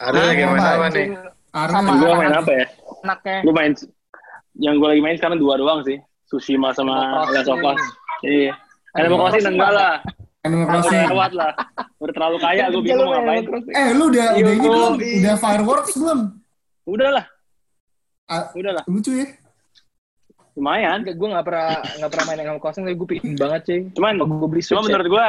[0.01, 1.07] Ada lagi main apa nih?
[1.53, 2.65] Arli Gue main apa ya?
[3.05, 3.37] Anaknya.
[3.45, 3.71] Gue main
[4.57, 6.01] yang gue lagi main sekarang dua doang sih.
[6.25, 7.81] Tsushima sama Last of Us.
[8.25, 8.57] Iya.
[8.97, 9.93] Animal Crossing enggak lah.
[10.41, 11.05] Animal Crossing.
[11.07, 11.51] lewat lah.
[11.97, 13.43] Udah terlalu kaya gue bingung mau ngapain.
[13.69, 14.93] Eh, lu udah Yo, udah ini belum?
[14.97, 16.19] Udah fireworks belum?
[16.83, 17.25] Udah lah.
[18.25, 18.49] Ah.
[18.51, 18.83] Udah lah.
[18.85, 19.27] Lucu ya.
[20.51, 21.05] Lumayan.
[21.05, 23.79] Gue gak pernah gak pernah main Animal Crossing, tapi gue pingin banget sih.
[23.93, 24.97] Cuman gue beli cuma Switch ya.
[24.97, 25.25] menurut gue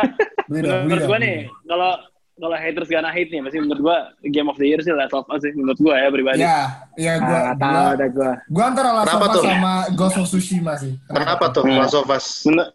[0.82, 1.92] menurut gue nih kalau
[2.34, 5.28] kalau haters gana hate nih pasti menurut gue game of the year sih Last of
[5.28, 6.40] Us sih menurut gue ya pribadi.
[6.40, 6.58] Ya,
[6.96, 8.30] ya gua, Ah, tahu gua, ada gue.
[8.48, 10.92] gua antara Last Kenapa of Us sama Ghost of Tsushima sih.
[11.06, 11.78] Kenapa tuh Hmm.
[11.78, 12.26] Last of Us?
[12.42, 12.72] Menurut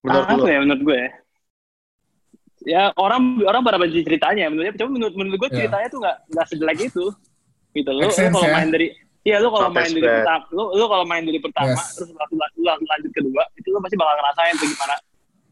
[0.00, 0.42] Menurut lu?
[0.46, 1.10] ya menurut gue ya?
[2.64, 5.56] Ya orang orang pada benci ceritanya menurutnya, cuma menurut menurut gue Ya.
[5.64, 7.04] ceritanya tuh nggak nggak sejelek itu.
[7.74, 8.54] Gitu sense, kalau ya.
[8.56, 8.88] main dari
[9.24, 11.96] Iya lu kalau main dari pertama, lu, lu kalau main dari pertama Yes.
[11.96, 14.94] terus langsung, langsung lanjut kedua, itu lu pasti bakal ngerasain tuh gimana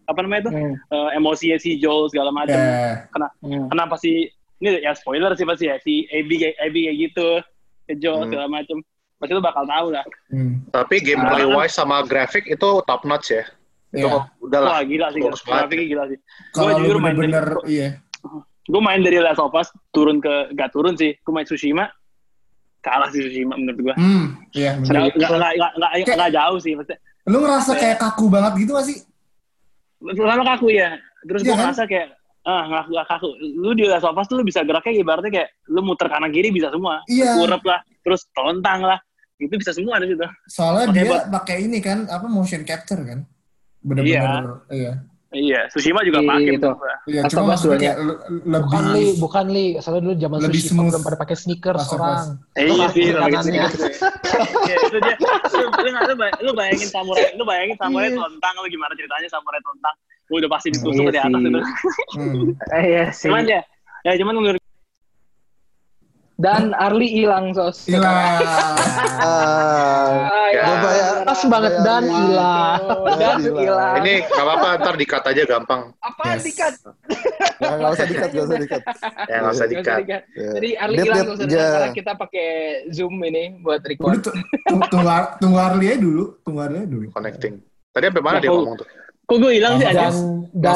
[0.03, 0.75] apa namanya itu Hmm.
[0.93, 2.53] eh, emosinya si Joel segala macam.
[2.53, 3.09] Ya,
[3.41, 3.67] Hmm.
[3.73, 4.29] Kenapa sih
[4.61, 7.29] ini ya spoiler sih pasti ya si Abby kayak Abby kayak gitu
[7.83, 8.29] ke Joel Hmm.
[8.29, 8.77] segala macam.
[9.17, 10.05] Pasti lu bakal tahu lah.
[10.29, 10.53] hmm.
[10.69, 13.45] Tapi gameplay wise sama grafik itu top notch ya.
[13.93, 14.25] Itu Ya.
[14.39, 14.71] udah lah.
[14.71, 15.37] Wah gila sih, gila.
[15.39, 16.19] Grafiknya gila sih.
[16.51, 17.89] Kalau jujur main dari- bener-bener, iya.
[18.65, 21.91] gue main dari Last of Us turun ke gak turun sih gue main Tsushima
[22.79, 24.79] kalah sih Tsushima menurut gue Hmm, iya.
[24.79, 25.11] bener.
[25.11, 28.87] nggak nggak nggak nggak- nggak jauh sih maksudnya Lu ngerasa kayak kaku banget gitu gak
[28.87, 28.99] sih?
[30.01, 31.63] pertama kaku ya terus gue Iya kan?
[31.69, 32.07] ngerasa kayak
[32.43, 35.49] ah nggak nggak kaku lu di Last of Us tuh lu bisa geraknya ibaratnya kayak
[35.69, 37.35] lu muter kanan kiri bisa semua Iya.
[37.37, 38.99] kurep lah terus telentang lah
[39.37, 43.27] itu bisa semua di situ Soalnya Pakai dia pakai ini kan, apa motion capture kan?
[43.83, 44.93] Bener-bener, iya.
[45.33, 46.71] iya Tsushima juga Iya, pakai itu.
[47.05, 49.67] Iya, cuma maksudnya kayak lebih Bukan li, bukan li.
[49.77, 52.25] Soalnya dulu zaman Lebih belum pada pakai sneakers orang.
[52.55, 53.63] Eh, iya sih, kanannya.
[53.67, 53.85] gitu.
[54.63, 55.17] Iya, itu dia.
[55.19, 55.35] Lu,
[55.67, 58.17] lu, nggak- lu, bay- lu bayangin samurai, lu bayangin samurai Iya.
[58.17, 59.95] telentang, lu gimana ceritanya samurai telentang.
[60.31, 61.51] Lu udah pasti ditusuk Iya di atas sih.
[61.51, 61.61] itu.
[62.15, 62.45] Hmm.
[62.71, 63.27] Eh, iya sih.
[63.27, 63.61] Cuman ya,
[64.05, 64.62] ya cuman menurut
[66.43, 67.87] Dan Arli hilang sos.
[67.87, 68.03] Hilang.
[68.03, 68.75] Ah,
[69.23, 70.59] Ah, Ya.
[70.59, 70.75] ya.
[70.77, 72.83] bayar- Pas banget dan hilang.
[73.15, 73.95] Dan hilang.
[74.03, 75.95] Ini nggak apa-apa, ntar dikat aja gampang.
[75.97, 76.43] apa Yes.
[76.43, 76.75] dikat?
[77.57, 78.83] Ya, nggak usah dikat, nggak usah dikat.
[79.23, 80.01] Ya nggak usah dikat.
[80.03, 80.19] Ya.
[80.53, 81.63] Jadi Arli hilang ya.
[81.71, 82.49] karena kita pakai
[82.91, 84.19] Zoom ini buat record.
[84.21, 84.43] tu- tu-
[84.91, 85.07] tunggu,
[85.39, 86.25] tunggu Arli aja dulu.
[86.43, 87.07] Tunggu Arli aja dulu.
[87.09, 87.55] Connecting.
[87.93, 88.89] Tadi sampai mana Ya, dia ngomong tuh?
[89.23, 90.11] kok gue hilang sih Dan aja.
[90.59, 90.75] dan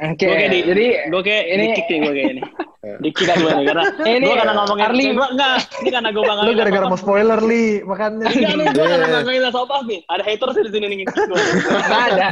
[0.00, 0.24] Oke.
[0.24, 2.42] Gue kayak di, Jadi gue kayak ini- di kick nih gue kayak ini.
[2.80, 2.94] Ya.
[2.96, 5.04] Di kick gue nih karena Ini gue karena ngomongin Arli.
[5.10, 6.42] gue enggak, ini karena gue bangga.
[6.42, 8.26] lu gara-gara mau spoiler li, makanya.
[8.26, 9.14] Enggak nih, gue karena Iya.
[9.14, 10.00] ngomongin Last of Us nih.
[10.06, 10.96] Ada haters di sini nih.
[11.04, 12.28] nggak ada.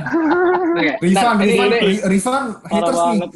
[0.73, 0.93] Oke.
[0.99, 3.05] Rifan, Nah, ini- Rifan, haters nih.
[3.13, 3.31] banget.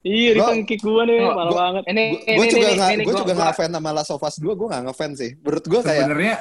[0.00, 1.82] Iya, Rifan kick gue nih, gua- banget.
[1.86, 4.66] Ini Gue juga nggak, gue gua- juga nggak fan sama Last of Us 2, gue
[4.66, 5.30] nggak ngefans sih.
[5.36, 6.34] Menurut gue kayak, Sebenarnya,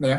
[0.00, 0.18] ya.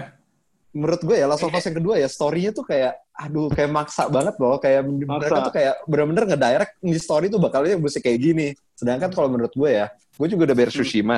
[0.75, 4.05] Menurut gue ya Last of Us yang kedua ya story-nya tuh kayak aduh kayak maksa
[4.07, 5.45] banget loh kayak mereka Maksa.
[5.47, 9.71] tuh kayak bener-bener ngedirect di story tuh bakalnya mesti kayak gini sedangkan kalau menurut gue
[9.73, 10.77] ya gue juga udah bayar Hmm.
[10.77, 11.17] Tsushima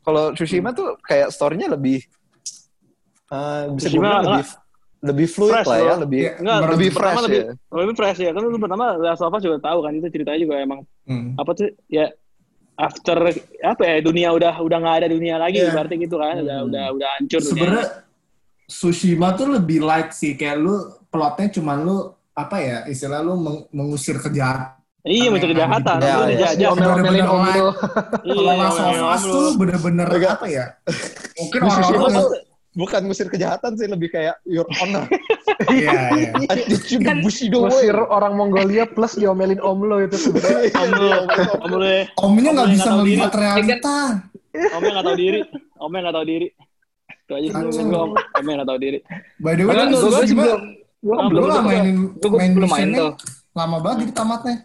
[0.00, 2.06] kalau Tsushima tuh kayak story-nya lebih
[3.28, 4.46] eh, bisa gue Tsushima bilang lebih
[5.04, 5.98] lebih fluid fresh lah ya loh.
[6.00, 8.30] lebih Ya, Enggak, lebih fresh lebih, ya lebih fresh ya.
[8.30, 11.36] Kan lu pertama Last of Us juga tahu kan itu ceritanya juga emang Hmm.
[11.36, 12.08] apa tuh ya
[12.74, 13.18] after
[13.62, 15.70] apa ya dunia udah udah nggak ada dunia lagi Iya.
[15.70, 16.68] berarti gitu kan udah Hmm.
[16.68, 17.50] udah udah hancur dunia.
[17.52, 17.86] Sebenarnya
[18.66, 20.74] Tsushima tuh lebih light sih kayak lu
[21.06, 21.96] plotnya cuman lu
[22.32, 25.96] apa ya istilah lu meng- mengusir kejahat Iya, muncul kejahatan.
[26.00, 26.28] Iya, Lu iya.
[26.32, 26.68] dijajah.
[26.72, 27.52] Omel-omelin om lu.
[27.52, 27.68] Iya,
[28.24, 29.32] Kalau Last of omel-omel Us lu.
[29.36, 30.64] tuh bener-bener apa ya?
[31.36, 32.24] Mungkin orang-orang
[32.72, 35.04] bukan musir kejahatan sih lebih kayak your honor.
[35.68, 36.30] Iya, iya.
[36.88, 37.68] You the bushido.
[37.68, 40.72] Mesir orang Mongolia plus diomelin om lo itu sebenarnya.
[40.72, 41.08] Om lu,
[41.54, 42.04] om lu deh.
[42.18, 43.40] Omnya nggak Om bisa tahu melihat diri.
[43.44, 43.96] realita.
[44.72, 45.40] Omnya nggak tahu diri.
[45.76, 46.46] Omnya nggak tahu diri.
[47.24, 48.00] Itu aja sih gue
[48.44, 48.98] nggak tahu diri.
[49.40, 50.44] By the way, Gue lu gue sebelum juga.
[51.04, 53.12] gue Belum, mainin gue main belum main tuh.
[53.52, 54.56] lama banget jadi tamatnya.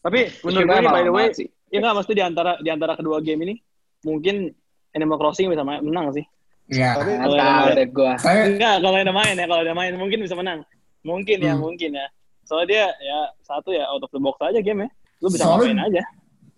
[0.00, 1.26] Tapi menurut gue by the way,
[1.68, 3.54] ya nggak mesti di antara di antara kedua game ini
[4.02, 4.50] mungkin
[4.90, 6.24] Animal Crossing bisa menang sih.
[6.66, 6.98] Iya.
[6.98, 8.12] Tapi gue.
[8.18, 10.62] Saya Enggak, kalau yang main ya, kalau yang main mungkin bisa menang.
[11.02, 11.62] Mungkin ya, Hmm.
[11.62, 12.06] mungkin ya.
[12.42, 14.90] Soalnya dia ya satu ya out of the box aja game ya.
[15.18, 16.02] Lu bisa Soalnya- main aja.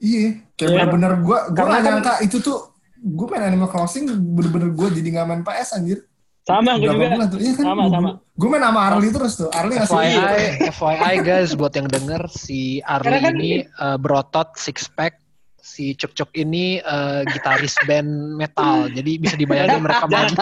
[0.00, 0.76] iya, kayak Iya.
[0.88, 2.58] bener-bener gue gue Karena nggak kan- nyangka itu tuh
[3.02, 5.98] gue main Animal Crossing bener-bener gue jadi nggak main PS anjir.
[6.42, 7.06] Sama gue juga.
[7.14, 7.38] bulan tuh?
[7.38, 7.64] Iya kan?
[7.70, 8.10] Sama, sama.
[8.34, 9.50] Gue main sama Arli terus tuh.
[9.54, 10.42] Arli ngasih FYI,
[10.74, 15.21] FYI guys buat yang denger si Arli kan ini eh, berotot six pack,
[15.62, 18.86] si Cuk Cuk ini eh, gitaris band metal.
[18.98, 20.34] Jadi bisa dibayangin mereka main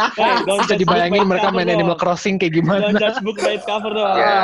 [0.49, 1.69] don't bisa dibayangin mereka main.
[1.69, 2.97] Animal Crossing kayak Don't gimana.
[2.97, 4.17] judge book by its cover doang.
[4.17, 4.35] Ya,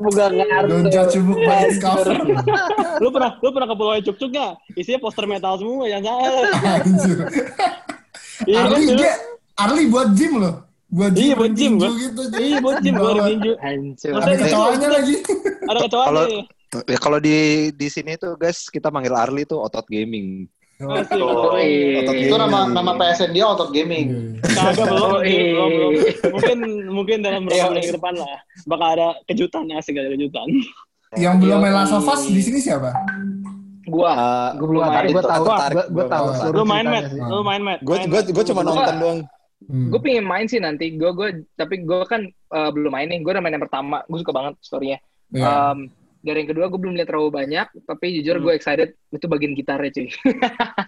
[0.00, 0.70] bukan ngerti.
[0.72, 2.16] Don't judge book by its cover.
[3.04, 4.52] Lu pernah lu pernah ke Pulau Cuk-Cuk nggak?
[4.74, 6.50] Isinya poster metal semua, yang salah.
[6.82, 7.18] Anjir.
[8.48, 9.12] Iya kan Arli dia
[9.54, 10.54] Arli buat gym loh.
[10.88, 12.22] Buat gym, Iya, buat gym, gitu.
[12.40, 13.52] Iya, buat gym gue ada tinju.
[14.08, 15.14] Ada kecoanya lagi.
[15.68, 16.42] Ada kecoa Kalau- nih.
[16.84, 17.36] Ya kalau di
[17.72, 20.44] di sini tuh guys kita manggil Arli tuh otot gaming.
[20.78, 21.18] Oh, masih.
[21.18, 24.38] Otot Itu nama nama PSN dia Otot Gaming.
[24.46, 25.42] Kagak belum, Oh, belum, iya.
[25.50, 25.92] belum, belum.
[26.30, 27.66] Mungkin mungkin dalam beberapa Iya.
[27.66, 28.36] bulan ke depan lah.
[28.62, 30.46] Bakal ada kejutan asik ada kejutan.
[31.18, 32.94] Yang belum main Last of Us di sini siapa?
[33.90, 34.12] Gua.
[34.12, 35.88] Uh, Gue belum main, gue tahu, tahu.
[35.90, 36.34] gua.
[36.36, 37.80] seluruh Lu main Matt, lu main Matt.
[37.82, 38.28] gue Main, gue Matt.
[38.30, 39.20] gue cuma Gua- nonton doang.
[39.58, 39.88] Hmm.
[39.90, 40.94] Gue pengen main sih nanti.
[40.94, 43.18] Gue gue tapi gue kan eh, belum main nih.
[43.18, 44.06] Gue udah main yang pertama.
[44.06, 45.02] Gue suka banget storynya.
[45.34, 45.74] Iya.
[45.74, 47.66] Um, dari yang kedua gue belum lihat terlalu banyak.
[47.82, 48.44] Tapi jujur Hmm.
[48.44, 48.88] gue excited.
[49.08, 50.08] Itu bagian gitarnya cuy.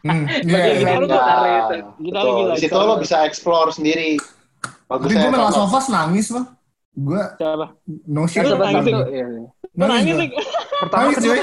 [0.01, 0.79] Hmm, iya, Bagian iya.
[0.81, 1.77] gitar lu tuh- Gitar itu.
[2.01, 4.17] Gila, gila, Di situ lo bisa explore sendiri.
[4.17, 6.45] Tapi Bagusnya gue kalau- of Us nangis loh.
[6.93, 7.67] Gue Siapa?
[8.07, 8.43] no shit.
[8.43, 8.91] Sabar nangis, satu.
[8.91, 9.07] Dik?
[9.09, 9.27] Iya.
[9.71, 10.29] Lu nangis sih.
[10.81, 11.41] Pertama Nangis cuy.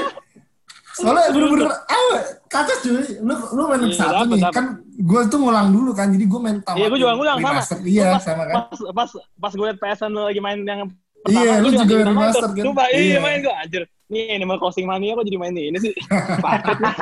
[0.90, 3.02] Soalnya bener-bener ah, kacau cuy.
[3.18, 4.40] Lu lu main Iya, satu dapet, nih.
[4.42, 4.54] dapet.
[4.54, 4.66] Kan
[5.00, 6.06] gue tuh ngulang dulu kan.
[6.10, 6.76] Jadi gue main tamat.
[6.76, 7.60] Iya, gue juga ngulang sama.
[7.80, 8.54] Iya, Pas- sama kan.
[8.66, 10.80] Pas pas pas gue liat PSN lu lagi main yang
[11.24, 12.62] Iya, lu juga main remaster kan?
[12.62, 13.18] Sumpah, iya, Iya.
[13.18, 13.82] main gue anjir.
[14.08, 15.92] Nih Animal Crossing Mania kok jadi main ini sih.
[16.44, 16.94] Paket nih.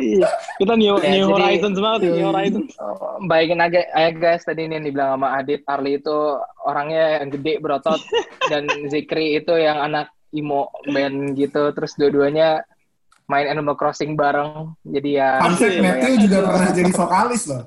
[0.00, 2.72] Iya, kita New, Ya, new jadi- Horizons banget, New Horizons.
[2.78, 6.16] Oh, Bayangin aja, aja guys tadi ini yang dibilang sama Adit Arli itu
[6.62, 8.00] orangnya yang gede berotot
[8.48, 12.64] dan Zikri itu yang anak imo band gitu terus dua-duanya
[13.26, 17.62] main Animal Crossing bareng jadi ya Fun fact, Iya, Matthew juga pernah jadi vokalis loh.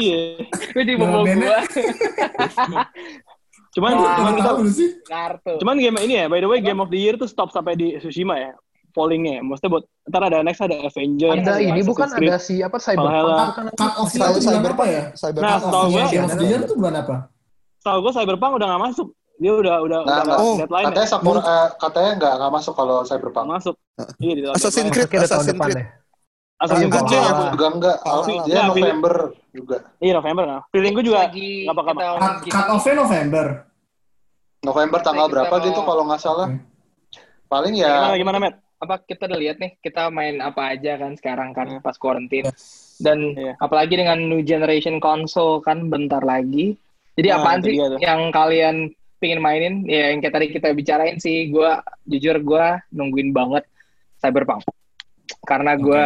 [0.00, 0.20] Iya.
[0.48, 1.36] gue di bobo gue
[3.70, 4.90] Cuman Wah, cuman kita tahu lu sih.
[5.06, 7.78] kartu cuman game ini ya, by the way game of the year tuh stop sampai
[7.78, 8.52] di Tsushima ya.
[8.90, 9.42] Pollingnya, ya.
[9.46, 13.64] maksudnya buat ntar ada next ada Avenger, ada ini bukan ada si apa Cyberpunk bukan.
[13.78, 15.02] Cut off itu Cyberpunk ya?
[15.14, 15.46] Cyberpunk.
[15.46, 17.16] Nah, Cut setahu gua- Game of the Year tuh bulan apa?
[17.86, 19.08] Tahu gue Cyberpunk udah gak masuk.
[19.40, 21.12] Dia udah udah Nah, udah oh, deadline katanya ya.
[21.14, 23.46] Sakura, eh, katanya nggak nggak masuk kalau Cyberpunk.
[23.46, 23.74] Masuk.
[24.18, 24.90] Iya Assassin's.
[24.90, 25.80] Creed, Assassin's Creed.
[26.60, 27.32] Assassin's Creed Valhalla.
[27.40, 27.96] dia juga enggak.
[27.98, 28.42] Valhalla.
[28.44, 29.14] Dia Ya, November
[29.50, 29.76] juga.
[29.96, 30.60] Iya November nah.
[30.68, 33.46] Feeling gue juga lagi nggak bakal kita Cut, cut off-nya November.
[34.60, 36.48] November tanggal Kita berapa mau- gitu kalau nggak salah.
[37.48, 38.56] Paling gimana ya gimana Matt?
[38.78, 41.80] apa kita udah lihat nih kita main apa aja kan sekarang kan Iya.
[41.80, 42.48] pas quarantine
[42.96, 43.52] dan Iya.
[43.58, 46.80] apalagi dengan new generation console kan bentar lagi
[47.12, 51.52] jadi Nah, apaan sih yang kalian pingin mainin ya yang kayak tadi kita bicarain sih
[51.52, 51.70] gue
[52.06, 53.68] jujur gue nungguin banget
[54.16, 54.64] Cyberpunk
[55.42, 56.02] karena gue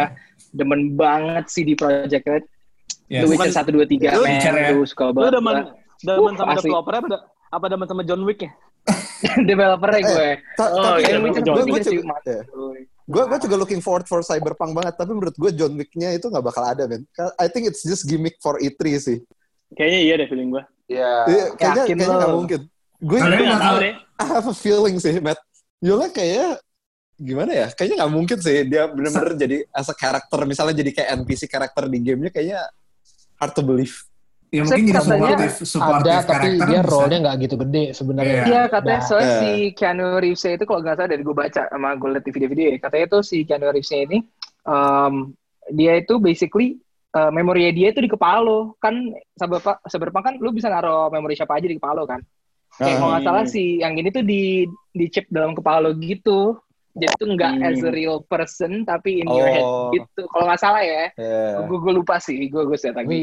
[0.55, 2.45] demen banget sih di Project Red
[3.05, 3.21] Yes.
[3.21, 4.73] The Witcher satu dua tiga Lu Witcher ya?
[4.73, 5.63] lu suka Lu banget demen gua.
[6.01, 6.65] demen Uh, sama asli.
[6.65, 7.17] developernya apa
[7.51, 8.51] apa demen sama John Wick ya?
[9.45, 12.45] developernya gue Ta- oh tapi yang Witcher John Wick juga-.
[13.05, 16.41] Gue gue juga looking forward for Cyberpunk banget, tapi menurut gue John Wick-nya itu nggak
[16.43, 17.05] bakal ada, men.
[17.37, 19.17] I think it's just gimmick for E3 sih.
[19.71, 20.63] Kayaknya iya deh feeling gue.
[20.87, 22.61] ya Iya, kayaknya yakin kayaknya nggak mungkin.
[22.97, 23.77] Gue nggak tahu.
[23.77, 23.93] deh.
[24.21, 25.37] I have a feeling sih, Matt.
[25.77, 26.57] Yola kayaknya
[27.15, 27.67] gimana ya?
[27.71, 31.83] Kayaknya nggak mungkin sih dia bener-bener jadi as a character, misalnya jadi kayak NPC karakter
[31.87, 32.59] di gamenya kayaknya
[33.39, 33.95] hard to believe.
[34.53, 38.43] Ya mungkin jadi Katanya supportive, supportive Ada tapi karakter dia role-nya nggak gitu gede sebenarnya.
[38.45, 38.61] Iya.
[38.71, 39.39] Katanya Nah, soalnya eh.
[39.41, 42.65] si Keanu Reeves itu kalau nggak salah dari gue baca sama gue liat di video-video
[42.71, 44.17] ya, katanya tuh si Keanu Reeves ini
[44.67, 45.33] um,
[45.73, 46.77] dia itu basically
[47.15, 48.93] uh, memori dia itu di kepala lo kan
[49.33, 52.21] seberapa seberapa kan lu bisa naruh memori siapa aja di kepala lo kan
[52.75, 52.99] kayak Ah.
[52.99, 56.59] kalau nggak salah si yang ini tuh di di chip dalam kepala lo gitu
[56.95, 57.67] jadi tuh nggak Hmm.
[57.67, 59.91] as a real person tapi in your head Oh.
[59.91, 61.67] gitu kalau nggak salah ya Yeah.
[61.67, 63.19] gue gue lupa sih gue gue lihat lagi Tapi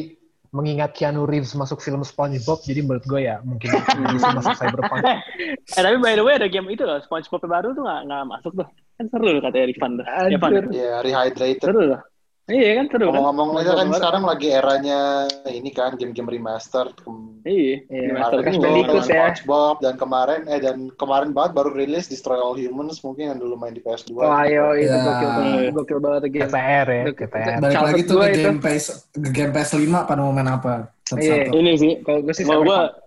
[0.52, 5.00] mengingat Keanu Reeves masuk film SpongeBob, jadi menurut gue ya mungkin bisa masuk Cyberpunk.
[5.00, 5.16] Eh,
[5.80, 8.52] eh tapi by the way ada game itu loh, SpongeBob baru tuh nggak nggak masuk
[8.60, 8.68] tuh.
[9.00, 10.04] Kan seru loh katanya Rifan tuh.
[10.04, 10.36] Ya.
[10.76, 11.64] Ya, rehydrated.
[11.64, 12.00] Seru loh.
[12.44, 13.14] Iya kan seru kan.
[13.14, 15.00] Ngomong-ngomong itu kan SpongeBob sekarang lagi eranya
[15.46, 16.90] ini kan game-game remastered.
[16.96, 17.82] Kem- Iya.
[17.84, 18.52] Iya, Remaster kan.
[18.56, 19.30] Bandicoot ya.
[19.30, 23.54] SpongeBob dan kemarin eh dan kemarin banget baru rilis Destroy All Humans mungkin yang dulu
[23.54, 24.14] main di PS2.
[24.16, 24.98] Wah, ayo itu Ya.
[25.00, 26.42] gokil banget, gokil banget game.
[26.44, 27.46] KPR ya, Itu- KPR.
[27.58, 28.40] Balik lagi tuh ke itu.
[28.40, 30.72] game PS, game PS5 pada mau main apa?
[31.12, 31.46] Iya.
[31.48, 31.92] Ini sih.
[32.00, 32.62] Kalau gue sih Mau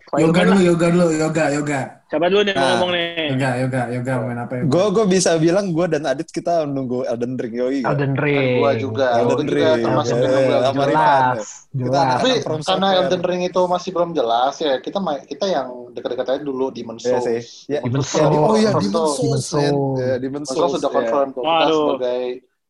[0.06, 1.80] gua Yoga dulu, yoga dulu, yoga, yoga.
[2.06, 2.66] Siapa dulu nih Nah.
[2.72, 3.08] ngomong nih?
[3.34, 4.64] Yoga, yoga, yoga main apa ya?
[4.64, 7.82] Gue gue bisa bilang gue dan Adit kita nunggu Elden Ring yoi.
[7.82, 8.62] Elden Dan Ring.
[8.62, 9.84] gua juga, Elden juga Ring.
[9.84, 10.96] termasuk Ya, ya, Elden sama Ring.
[10.96, 11.24] Rifan.
[11.26, 11.98] Jelas, Kita jelas.
[11.98, 12.96] anak- Tapi karena Software.
[13.02, 16.96] Elden Ring itu masih belum jelas ya, kita main kita yang dekat-dekat aja dulu Demon
[16.96, 17.26] Iya Souls.
[17.26, 17.40] sih.
[17.68, 18.38] Ya, Demon ya, Souls.
[18.38, 19.16] oh iya Demon Souls.
[19.18, 19.42] Demon.
[19.42, 19.98] Souls.
[19.98, 20.46] Ya, Souls.
[20.48, 20.96] Souls sudah ya.
[20.96, 21.28] confirm.
[21.34, 21.74] Kita Waduh.
[21.90, 22.22] sebagai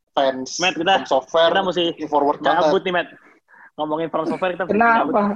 [0.10, 2.63] fans Matt, kita- From software kita mesti forward banget.
[2.63, 3.08] Cabut nih, Matt.
[3.76, 4.72] Ngomongin From Software kita.
[4.72, 5.36] Kenapa?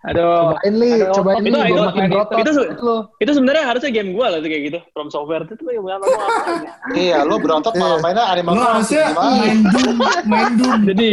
[0.00, 0.56] Aduh.
[0.56, 2.96] Cobain li, Aduh, cobain li, itu- itu- makin itu- itu lu.
[3.20, 4.78] Itu sebenarnya harusnya game gua lah tuh kayak gitu.
[4.90, 6.52] From Software itu tuh yang bukan ngomong apa.
[6.96, 9.30] Iya, lo berontot malah mainnya Animal Lu Crossing harusnya gimana?
[9.36, 10.78] main Doom, main Doom.
[10.90, 11.10] Jadi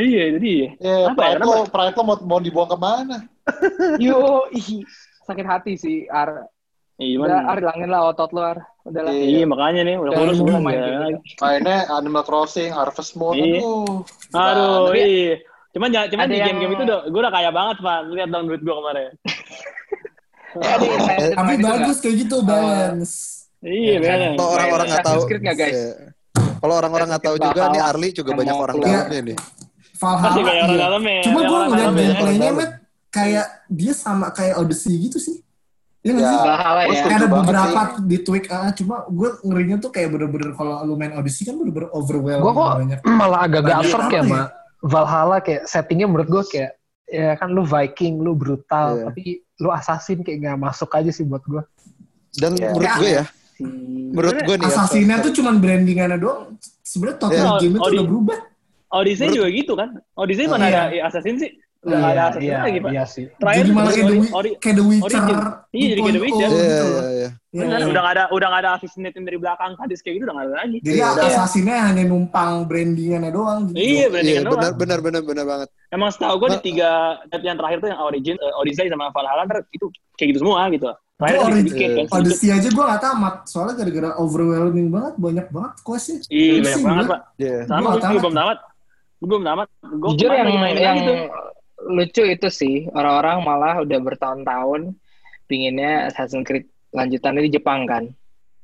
[0.00, 3.26] Iya, jadi Iya, Apa ya, lo, pride lo mau, mau dibuang ke mana?
[4.00, 4.46] Yo,
[5.26, 6.46] sakit hati sih, Ar.
[6.96, 7.44] Iya, gimana?
[7.44, 8.58] Ar, hilangin lah otot lo, Ar.
[8.90, 9.12] Udah lah.
[9.14, 9.26] Iya.
[9.30, 10.86] Iya, makanya nih udah kurus dulu gua main ya.
[10.90, 11.18] game.
[11.38, 13.60] Mainnya Animal Crossing, Harvest Moon, Iya.
[14.34, 14.90] aduh.
[14.92, 15.34] Iya.
[15.70, 17.98] Cuman jangan cuman di yang- game-game itu udah gua udah kaya banget, Pak.
[18.10, 19.10] Lihat dong duit gua kemarin.
[21.38, 23.46] Tapi bagus kayak gitu, balance.
[23.62, 24.34] Iya, benar.
[24.34, 25.20] Kalau orang-orang nggak tahu.
[25.30, 25.86] Iya.
[26.60, 29.38] Kalau orang-orang nggak tahu juga nih Arli juga banyak orang dalamnya nih.
[30.00, 30.32] Valhalla.
[30.32, 30.84] Masih kayak orang iya.
[30.88, 31.20] dalamnya.
[31.28, 32.50] Cuma gue ngeliat gameplaynya.
[32.56, 32.72] Matt,
[33.12, 35.44] kayak dia sama kayak Odyssey gitu sih.
[36.00, 37.02] Iya nggak Ya, gua ya.
[37.04, 38.00] Kayak ada beberapa sih.
[38.02, 41.92] di tweak, ah, cuma gue ngerinya tuh kayak bener-bener kalau lu main Odyssey kan bener-bener
[41.92, 42.98] overwhelming Gue kok banyak.
[43.06, 44.22] malah agak-agak Banyak absurd ya, ya?
[44.24, 44.42] Ma.
[44.80, 46.70] Valhalla kayak settingnya menurut gue kayak
[47.04, 49.04] ya kan lu Viking, lu brutal, Iya.
[49.06, 49.22] tapi
[49.58, 51.60] lu assassin kayak nggak masuk aja sih buat gue.
[52.32, 52.70] Dan Iya.
[52.70, 53.24] menurut gue ya,
[54.08, 56.56] menurut gue nih ya, Assassinnya tuh cuman brandingannya doang.
[56.80, 57.60] Sebenarnya total Iya.
[57.60, 58.38] game itu udah berubah.
[58.90, 59.88] Odyssey Menurut- juga gitu kan?
[60.14, 60.80] Odyssey mana Iya.
[60.82, 61.50] ada Assassin sih?
[61.80, 62.90] Udah nggak ada iya, lagi, Pak.
[62.92, 63.24] iya sih.
[63.40, 65.22] Terakhir Jadi malah kayak The, Ori- kayak The Witcher.
[65.72, 66.50] Iya, jadi kayak The 2.0 Witcher.
[66.50, 67.30] Iya, gitu iya, iya.
[67.50, 67.62] Iya.
[67.64, 70.46] Benar, udah nggak ada udah nggak ada asistetin dari belakang hadis kayak gitu udah nggak
[70.46, 70.76] ada lagi.
[70.84, 71.08] Jadi Iya.
[71.24, 73.60] assassinnya hanya numpang brandingannya doang.
[73.72, 73.76] Gitu.
[73.80, 74.76] Iya, berarti Iya, benar, doang.
[74.76, 75.68] benar, benar, benar banget.
[75.88, 76.90] Emang setahu gue di tiga
[77.26, 80.84] tab yang terakhir tuh yang Origin, eh, Odyssey sama Valhalla itu kayak gitu semua gitu.
[81.16, 82.16] Terakhir Itu ada Origin- sedikit kan, sedikit.
[82.20, 83.34] Odyssey aja gue gak tamat.
[83.48, 85.14] Soalnya gara-gara overwhelming banget.
[85.16, 86.16] Banyak banget questnya.
[86.28, 87.20] Iya, banyak banget, Pak.
[87.40, 87.56] Iya.
[87.64, 88.58] Sama gue belum tamat.
[89.16, 89.68] Gue belum tamat.
[89.80, 91.18] Gue Jujur yang main yang lagi tuh.
[91.88, 94.92] Lucu itu sih orang-orang malah udah bertahun-tahun
[95.44, 98.04] pinginnya Assassin's Creed lanjutannya di Jepang kan.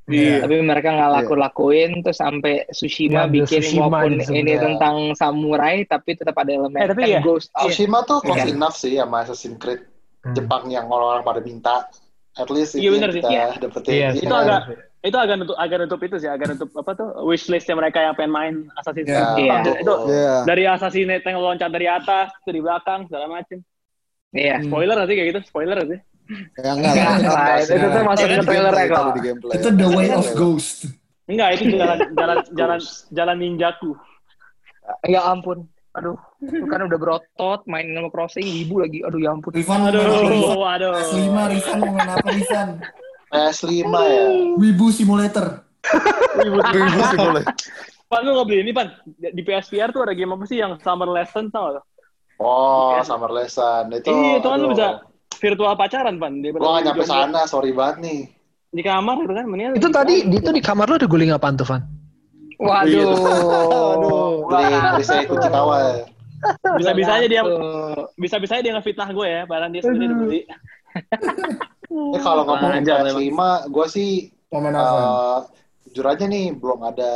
[0.07, 0.47] Iya.
[0.47, 5.83] Tapi mereka nggak laku-lakuin terus sampai Tsushima Ngambil bikin Tsushima walaupun jadi ini tentang samurai
[5.83, 7.19] tapi tetap ada elemen Eh, tapi iya.
[7.19, 7.67] ghost out.
[7.67, 8.55] Tsushima tuh close Iya.
[8.55, 9.83] enough sih sama Assassin's Creed
[10.23, 10.35] Hmm.
[10.35, 11.77] Jepang yang orang-orang pada minta.
[12.35, 13.47] At least Iya, itu bener kita Iya.
[13.63, 13.91] dapetin.
[13.95, 14.61] Iya, Iya Itu agak
[15.07, 18.33] itu agak nutup agak nutup itu sih, agak nutup apa tuh wishlistnya mereka yang pengen
[18.35, 19.07] main Assassin's.
[19.07, 19.47] Creed.
[19.47, 19.57] Iya.
[19.63, 20.35] Itu, itu Iya.
[20.43, 23.63] dari Assassinate yang loncat dari atas ke di belakang segala macem.
[24.35, 24.61] Iya.
[24.67, 25.41] Spoiler nggak sih kayak gitu?
[25.47, 26.01] Spoiler sih?
[26.59, 27.17] Ya enggak lah.
[27.23, 29.15] lah, itu tuh masuk Itu ke trailer gameplay, ya kok.
[29.15, 29.47] itu.
[29.55, 30.79] Itu the way of ghost.
[31.31, 32.81] Enggak, itu jalan jalan jalan
[33.15, 33.91] jalan ninjaku.
[35.07, 35.71] Ya ampun.
[35.95, 39.01] Aduh, itu kan udah berotot main Animal Crossing ibu lagi.
[39.01, 39.49] Aduh ya ampun.
[39.55, 39.87] Rifan?
[39.89, 40.03] Aduh,
[40.61, 40.93] aduh.
[40.93, 42.69] PS5, Rifan mau main apa, Rifan?
[43.31, 44.27] PS5 ya.
[44.57, 45.67] Wibu Simulator.
[46.47, 47.45] Ibu Ibu sih boleh.
[48.07, 48.87] Pan lu nggak beli ini pan
[49.19, 51.85] di PSVR tuh ada game apa sih yang Summer Lesson tau gak?
[52.39, 53.91] Oh, Summer Lesson.
[53.91, 54.89] Itu, Iya, itu kan lu bisa
[55.43, 56.39] virtual pacaran pan.
[56.39, 58.21] Dia Gua gak nyampe sana, sorry banget nih.
[58.71, 61.59] Di kamar itu kan, mendingan Itu di tadi itu di kamar lu ada guling apaan
[61.59, 61.83] tuh, Van?
[62.63, 63.11] Waduh.
[63.99, 64.47] Aduh.
[64.49, 66.07] Beli, beli saya kunci tawa.
[66.77, 68.13] bisa-bisa aja dia Tuh.
[68.21, 70.41] bisa-bisa aja dia ngefitnah gue ya, padahal dia sendiri udah beli.
[71.89, 72.97] Ini kalau ngomongin Ajar,
[73.31, 74.11] PS5, gue sih
[74.75, 75.39] eh,
[75.87, 77.13] jujur aja nih belum ada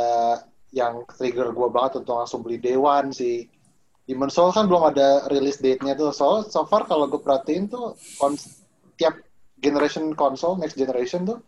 [0.71, 3.45] yang trigger gue banget untuk langsung beli Day One sih.
[4.07, 6.11] Demon Soul kan belum ada release date-nya tuh.
[6.11, 8.63] So, so far kalau gue perhatiin tuh kons-
[8.95, 9.19] tiap
[9.59, 11.39] generation konsol, next generation tuh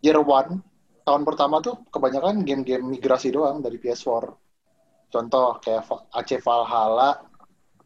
[0.00, 0.60] year one,
[1.02, 4.32] tahun pertama tuh kebanyakan game-game migrasi doang dari PS4.
[5.08, 7.24] Contoh kayak Va- AC Valhalla,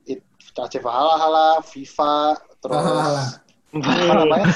[0.04, 0.22] it,
[0.54, 2.14] AC Valhalla, FIFA,
[2.58, 3.24] terus Valhalla.
[3.68, 4.46] Apa namanya?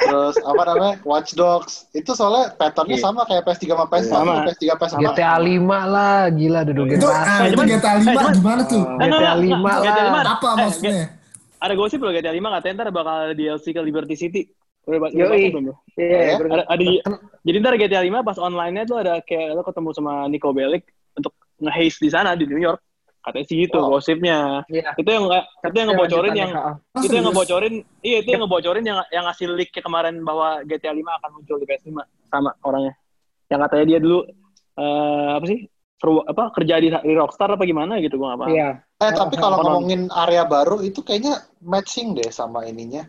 [0.00, 0.94] Terus apa namanya?
[1.04, 1.88] Watch Dogs.
[1.92, 3.04] Itu soalnya patternnya Iya.
[3.04, 4.32] sama kayak PS3 sama PS4, Sama.
[4.48, 5.00] PS3 PS4.
[5.02, 8.82] GTA 5 lah, gila dua Itu, ah, itu cuman- GTA 5 eh, cuman- gimana tuh?
[8.82, 10.04] Enggak, GTA enggak, 5 enggak, GTA lah.
[10.08, 11.04] 5 Apa eh, maksudnya?
[11.60, 14.42] Ada gosip loh GTA 5 katanya ntar bakal ada DLC ke Liberty City.
[14.84, 15.12] Udah belum?
[15.16, 15.24] Iya,
[15.96, 16.36] Ya.
[16.36, 16.84] Ada, ada
[17.40, 20.84] jadi ntar GTA 5 pas online-nya tuh ada kayak lo ketemu sama Nico Bellic
[21.16, 22.80] untuk nge-haze di sana di New York.
[23.24, 23.96] Katanya sih gitu Wow.
[23.96, 24.38] gosipnya.
[24.68, 24.92] Iya.
[24.94, 26.50] Itu yang itu yang ngebocorin yang.
[26.52, 30.92] Oh, itu yang ngebocorin iya itu yang ngebocorin yang yang ngasih leak kemarin bahwa GTA
[30.92, 31.96] 5 akan muncul di PS5
[32.28, 32.92] sama orangnya
[33.48, 34.18] yang katanya dia dulu
[34.74, 35.58] eh apa sih
[35.94, 38.84] seru apa kerja di, di Rockstar apa gimana gitu gua paham Iya.
[38.98, 39.66] Eh tapi kalau Konon.
[39.72, 43.08] ngomongin area baru itu kayaknya matching deh sama ininya.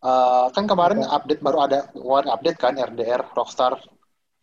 [0.00, 3.78] Eh, kan kemarin update baru ada keluar update kan RDR Rockstar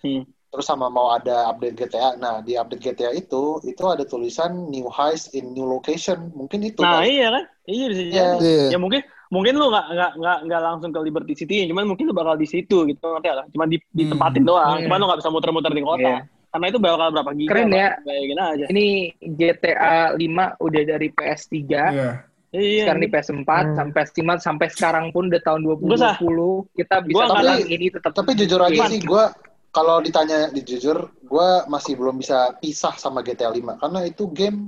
[0.01, 0.25] Hmm.
[0.51, 2.19] Terus sama mau ada update GTA.
[2.19, 6.83] Nah di update GTA itu itu ada tulisan new highs in new location mungkin itu.
[6.83, 7.07] nah kan?
[7.07, 8.11] iya kan iya bisa Iya.
[8.11, 8.67] jadi Iya.
[8.67, 12.13] ya mungkin mungkin lu nggak nggak nggak nggak langsung ke Liberty City cuman mungkin lu
[12.13, 14.83] bakal di situ gitu ngerti lah cuma di, ditempatin doang Hmm.
[14.85, 16.19] cuman lu nggak bisa muter-muter di kota Iya.
[16.51, 17.89] karena itu bakal berapa giga Keren ya.
[18.03, 18.85] kayak aja Ini
[19.23, 20.19] GTA 5
[20.59, 22.11] udah dari PS3, Iya.
[22.51, 23.75] iya sekarang di PS4, Hmm.
[23.79, 26.19] sampai PS5, sampai sekarang pun udah tahun Bagus, ah.
[26.19, 29.23] 2020, kita bisa nggak- ini tetap Tapi jujur aja sih gue
[29.71, 34.67] kalau ditanya di jujur gue masih belum bisa pisah sama GTA 5 karena itu game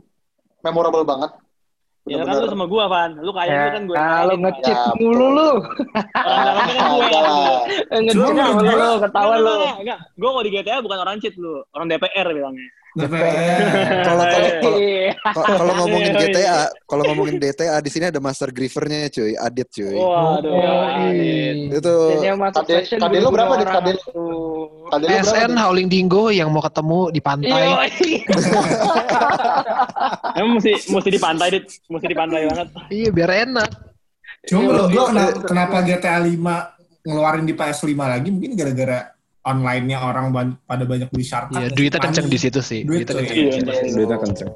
[0.64, 1.36] memorable banget.
[2.04, 4.92] Ya kan lu sama gua Van lu kayak lu kan gue Ah, lo nge-cheat Ya,
[5.00, 5.50] mulu lu.
[5.64, 6.54] kan.
[7.96, 9.56] Nge-cheat Cuma mulu gua- lu, ketahuan lu.
[9.80, 9.98] Enggak.
[10.14, 12.68] Gue kalau di GTA bukan orang cheat lu, orang DPR bilangnya.
[12.94, 14.24] Kalau kalau
[14.62, 15.18] kalau Iya.
[15.26, 16.30] kalau- kalau ngomongin Iya, iya.
[16.30, 19.98] GTA, kalau ngomongin GTA di sini ada master grievernya cuy, Adit cuy.
[19.98, 20.54] Waduh.
[20.54, 21.74] Oh, Adit.
[21.74, 21.94] Itu
[22.94, 23.66] kade lu berapa, lu?
[23.98, 24.86] tuh.
[24.94, 25.58] Tadi lu Dit?
[25.58, 27.66] Howling Dingo yang mau ketemu di pantai.
[27.98, 28.22] Iya.
[30.34, 31.66] Emang mesti mesti di pantai, Dit.
[31.94, 32.68] Mesti di pantai banget.
[32.90, 33.70] Iya, biar enak.
[34.44, 35.48] Cuma Iya, menurut iya, gue kenapa, betul.
[35.48, 36.56] kenapa GTA 5
[37.04, 39.00] ngeluarin di PS5 lagi mungkin gara-gara
[39.44, 41.60] online-nya orang ban- pada banyak beli shortcut.
[41.60, 42.82] Iya, ya, duitnya kenceng di situ sih.
[42.82, 43.38] Duit Duitnya tuh, kenceng.
[43.38, 43.94] Iya, di iya.
[43.94, 44.52] duitnya kenceng.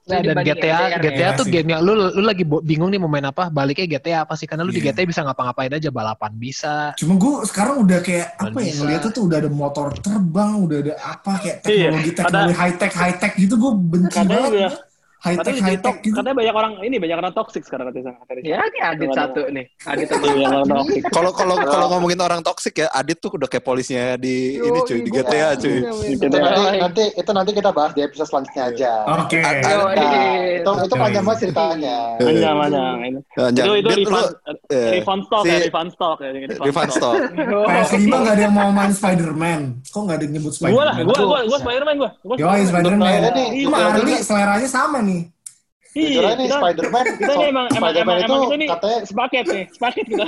[0.00, 1.52] Nah, dan GTA, GTA ya tuh sih.
[1.54, 4.48] game yang lu lu lagi bingung nih mau main apa, baliknya GTA apa sih?
[4.48, 4.90] Karena lu di Iya.
[4.90, 6.96] GTA bisa ngapa-ngapain aja, balapan bisa.
[6.98, 8.78] Cuma gue sekarang udah kayak apa ya Bisa.
[8.82, 12.92] ngeliatnya tuh udah ada motor terbang, udah ada apa kayak Iya, teknologi teknologi high tech
[12.96, 14.72] high tech gitu gue benci banget.
[15.20, 16.16] High tech high tech gitu.
[16.16, 18.40] katanya banyak orang ini banyak orang toxic sekarang katanya katanya.
[18.40, 19.64] Ya, ini Adit satu nih.
[19.84, 21.02] Adit Iya, banyak orang toxic.
[21.12, 24.98] Kalau kalau kalau ngomongin orang toksik ya, Adit tuh udah kayak polisnya di ini cuy,
[25.04, 25.76] di GTA cuy.
[26.08, 28.92] Itu nanti, nanti itu nanti kita bahas di episode selanjutnya aja.
[29.20, 29.40] Oke.
[29.40, 30.62] Yo, Nah, iya.
[30.62, 31.98] itu itu panjang banget ceritanya.
[32.16, 32.96] Panjang panjang.
[33.00, 33.20] Ini.
[33.36, 33.64] Panjang.
[33.66, 33.90] Itu itu
[34.70, 36.30] refund eh, stock ya, refund stock ya.
[36.64, 37.14] Refund stock.
[37.68, 39.60] PS5 gak ada yang mau main Spider-Man.
[39.90, 40.76] Kok gak ada yang nyebut Spider-Man?
[40.76, 42.10] Gue lah, gue gue gue Spiderman gue.
[42.40, 43.20] Yoi, Spider-Man.
[43.20, 45.09] Untuk ini, Arli seleranya sama nih.
[45.90, 48.98] Jujur aja nih Spider-Man, kita ini emang emang Spider-Man emang, itu emang kita nih katanya
[49.02, 50.24] sepaket nih, sepaket kita.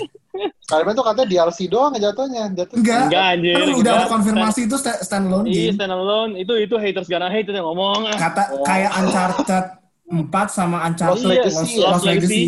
[0.66, 2.42] Spider-Man tuh katanya DLC doang jatuhnya.
[2.50, 2.74] Jatuh.
[2.74, 3.02] Enggak.
[3.06, 5.76] Enggak, anjir, Kan udah ada konfirmasi itu sta- standalone Iya, game.
[5.76, 8.08] stand alone itu itu haters gonna hate itu yang ngomong.
[8.10, 9.64] Kata kayak Uncharted
[10.08, 11.76] 4 sama Uncharted Lost Legacy, Lost.
[11.76, 12.24] Lost Lost Legacy.
[12.24, 12.44] Legacy.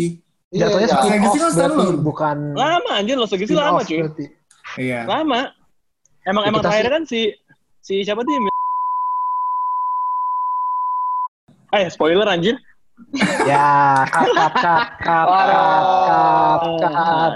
[0.47, 0.95] Iya, Jatuhnya iya.
[0.95, 1.99] spin Legacy kan standalone.
[2.01, 3.99] bukan Lama anjir Lost Legacy lama cuy.
[4.77, 4.99] Iya.
[5.05, 5.39] Lama.
[6.23, 7.29] Emang emang terakhir kan si
[7.79, 8.33] si siapa tuh?
[8.33, 8.49] yang-
[11.69, 12.55] Eh, spoiler anjir.
[13.43, 15.27] Ya, cut, cut, cut, cut,
[16.07, 17.33] cut, cut.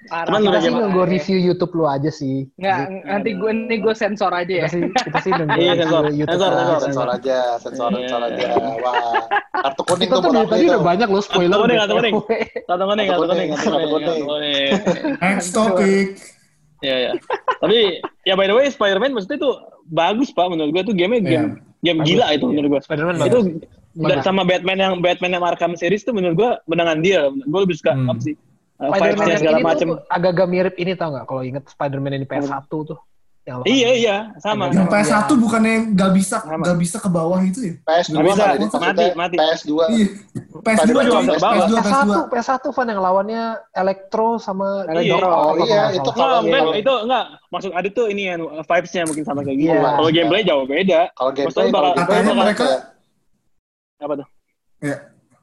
[0.00, 2.46] Cuman Kita sih nunggu review YouTube lu aja sih.
[2.56, 4.68] Nggak, nanti gue nih gue sensor aja Kita ya.
[4.68, 6.62] sih, kita sih nunggu Iya, review sensor, YouTube sensor, aja.
[6.62, 7.98] sensor, Sensor aja, sensor Iya.
[8.00, 8.46] sensor aja.
[8.80, 9.22] Wah,
[9.60, 11.50] kartu kuning tuh tuh dari tadi udah banyak loh spoiler.
[11.52, 12.14] Kartu kuning, kartu kuning.
[12.64, 14.70] Satu kuning, Kartu kuning, kartu kuning.
[15.20, 16.06] Next topic.
[16.80, 17.10] Iya, iya.
[17.60, 17.78] Tapi
[18.24, 19.50] ya by the way Spider-Man maksudnya itu
[19.86, 22.08] bagus Pak menurut gue tuh game game game Bagus.
[22.10, 22.80] gila itu menurut gue.
[22.82, 23.40] Spider-Man Itu
[23.96, 24.22] bagus.
[24.22, 27.20] sama Batman yang Batman yang Arkham series tuh menurut gue menangan dia.
[27.26, 28.08] Gue lebih suka Hmm.
[28.08, 28.34] apa sih?
[28.76, 29.86] Uh, Spider-Man yang segala ini macem.
[29.86, 31.26] tuh agak-agak mirip ini tau nggak?
[31.26, 32.98] Kalau inget Spider-Man yang di PS1 tuh.
[33.50, 34.70] Yang lo- Iya iya sama.
[34.70, 36.62] Yang PS1 bukannya gak bisa Sama.
[36.62, 37.74] gak bisa ke bawah itu ya?
[37.82, 39.36] PS2 Nggak bisa, kali mati, mati.
[39.36, 39.70] PS2.
[39.90, 40.06] Iya.
[40.60, 41.56] PS2 Spider-Man coy, juga bawah.
[41.58, 41.82] PS2, PS2.
[41.82, 45.14] PS1, PS1 Van yang lawannya Electro sama Iya.
[45.16, 46.38] Ock Oh, iya, nggak itu kalau
[46.72, 47.24] itu enggak.
[47.50, 49.74] Maksud Adit tuh ini kan vibes-nya mungkin sama kayak gitu.
[49.74, 49.90] Iya.
[49.90, 51.00] Kalau gameplay jauh beda.
[51.10, 52.70] Kalau gameplay, kalau Katanya mereka-
[53.98, 54.26] Apa tuh?
[54.80, 54.96] Ya.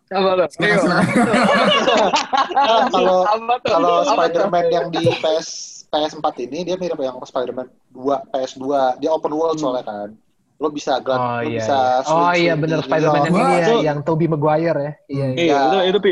[0.08, 0.48] Apa tuh?
[2.56, 3.18] Ah, kalau
[3.62, 3.96] kalau?
[4.06, 8.64] Spider-Man yang di PS PS4 ini dia mirip yang Spider-Man 2 PS2
[9.00, 10.10] dia open world soalnya kan
[10.58, 11.60] lo bisa gelat Oh lo iya.
[11.60, 12.02] bisa iya.
[12.02, 14.94] Oh swing- iya bener Spider-Man yang ini ya, Itu- yang Tobey Maguire ya.
[15.08, 15.26] Iya.
[15.28, 15.28] iya.
[15.30, 15.58] Iya, Iya.
[15.62, 16.12] itu itu Pi.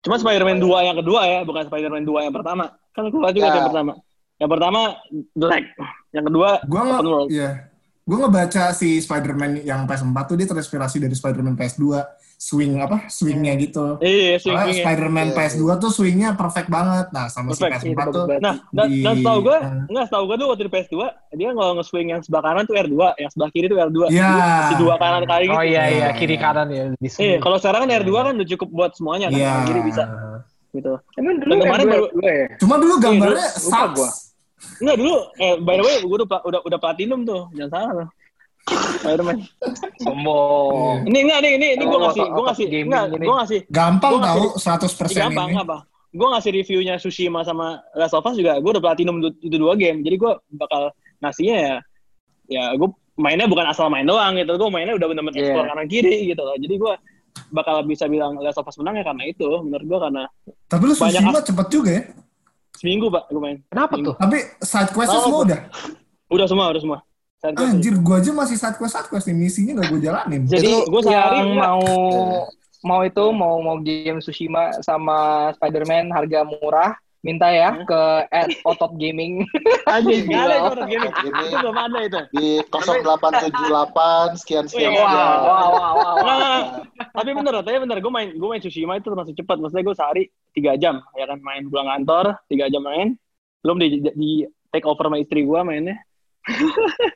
[0.00, 2.64] Cuma Spider-Man 2 yang kedua ya, bukan Spider-Man 2 yang pertama.
[2.90, 3.50] Kan keluar juga Ya.
[3.50, 3.92] tuh yang pertama.
[4.34, 4.80] Yang pertama
[5.32, 5.64] jelek.
[6.10, 7.28] Yang kedua Gua open world.
[7.30, 7.50] iya.
[8.04, 12.04] Gue ngebaca si Spider-Man yang PS4 tuh dia terinspirasi dari Spider-Man PS2
[12.44, 13.96] swing apa swingnya gitu.
[13.98, 14.76] Iya, swing Soalnya.
[14.76, 17.06] Spider-Man Iya, PS2 tuh swingnya perfect banget.
[17.08, 19.88] Nah sama Perfect, si iya, PS4 tuh bagus Nah, dan, di- dan setahu gue, eh.
[19.88, 20.94] enggak setahu gue tuh waktu di PS2,
[21.32, 23.98] dia kalau nge-swing yang sebelah kanan tuh R2, yang sebelah kiri tuh R2.
[24.10, 24.28] Iya.
[24.62, 25.56] Si dua kanan kali gitu.
[25.56, 26.08] Oh iya iya Iya.
[26.12, 27.18] kiri kanan ya bisa.
[27.18, 29.34] Iya, kalau sekarang kan R2 kan udah cukup buat semuanya kan.
[29.34, 29.48] Iya.
[29.48, 30.02] Kanan Kiri bisa
[30.70, 30.92] gitu.
[31.14, 32.46] Emang dulu Dan kemarin yang baru- dua ya?
[32.58, 34.02] Cuma dulu gambarnya Iya, sucks.
[34.76, 38.08] Enggak dulu, eh by the way gue udah, udah udah platinum tuh, jangan salah.
[38.66, 39.38] Spider-Man.
[40.00, 41.04] Sombong.
[41.04, 44.52] Ini enggak nih, ini ini gue ngasih, gue ngasih, enggak, gue ngasih, Gampang tahu ngasih-
[44.56, 45.60] 100% gampang ini.
[45.60, 45.76] apa?
[46.10, 50.00] Gue ngasih reviewnya Tsushima sama Last of Us juga, gue udah platinum itu dua game,
[50.00, 50.90] jadi gue bakal
[51.20, 51.74] ngasihnya ya,
[52.48, 55.44] ya gue mainnya bukan asal main doang gitu, gue mainnya udah bener-bener Iya.
[55.44, 56.92] explore kanan kiri gitu loh, jadi gue
[57.50, 60.22] bakal bisa bilang Last of Us menang ya karena itu, menurut gue karena
[60.64, 62.02] Tapi lu Tsushima cepet juga ya.
[62.74, 64.14] seminggu pak gue main, Kenapa tuh?
[64.14, 65.60] Tapi side quest-nya Oh, semua udah.
[66.28, 66.98] udah semua, udah semua.
[67.44, 70.42] Saat gua- Anjir, gua aja masih side quest side quest nih misinya gak gue jalanin.
[70.48, 71.68] Jadi gua sehari yang enggak.
[71.68, 71.84] mau
[72.88, 78.96] mau itu mau mau game Tsushima sama Spider-Man harga murah minta ya ke at otot
[78.96, 79.44] gaming.
[79.84, 81.12] Anjing, nggak ada orang gaming.
[81.12, 82.20] Itu belum ada itu.
[82.32, 85.28] di 0878 sekian sekian Wih, Wow, sekian.
[85.40, 86.14] wow, wow, wow, wow.
[86.16, 86.64] Nggak, nggak, nggak.
[87.12, 87.96] tapi bener, tapi bener.
[88.00, 89.56] Gue main, gue main Tsushima itu termasuk cepat.
[89.56, 90.22] Maksudnya gue sehari
[90.52, 93.16] tiga jam, ya kan main pulang kantor, tiga jam main.
[93.60, 94.30] Belum di, di
[94.68, 95.96] take over sama istri gue mainnya.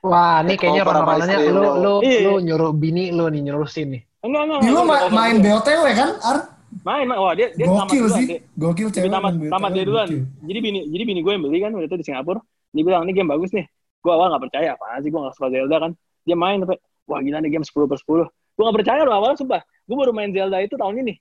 [0.01, 1.70] Wah, ini kayaknya Oh, ramalannya lu lo.
[1.76, 2.20] lu Iya.
[2.24, 4.03] lu nyuruh bini lu nih nyurusin nih.
[4.20, 4.59] Enggak, enggak.
[4.59, 5.47] Di lu enggak, ma- main dulu.
[5.55, 6.39] BOTW kan, Ar?
[6.81, 7.18] Main, main.
[7.18, 8.16] Wah, dia, dia Gokil duluan.
[8.16, 8.26] sih.
[8.26, 10.07] Dia, Gokil cewek tamat, tamat dia duluan.
[10.07, 10.22] gokil.
[10.45, 12.41] Jadi bini, jadi bini gue yang beli kan waktu itu di Singapura.
[12.70, 13.64] Dia bilang, ini game bagus nih.
[13.99, 15.91] Gue awal gak percaya, apaan sih gue gak suka Zelda kan.
[16.22, 18.29] Dia main sampai, wah gila nih game 10 per 10.
[18.29, 19.61] Gue gak percaya loh awalnya sumpah.
[19.85, 21.14] Gue baru main Zelda itu tahun ini.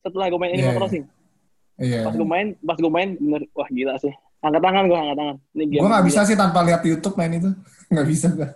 [0.00, 0.78] Setelah gue main Animal Iya.
[0.78, 1.04] Crossing.
[1.76, 2.00] Iya.
[2.02, 4.14] Pas gue main, pas gue main bener, wah gila sih.
[4.44, 5.36] Angkat tangan gue, angkat tangan.
[5.50, 5.80] Ini game.
[5.80, 7.50] Gue gak bisa sih tanpa lihat YouTube main itu.
[7.94, 8.48] Gak bisa gue.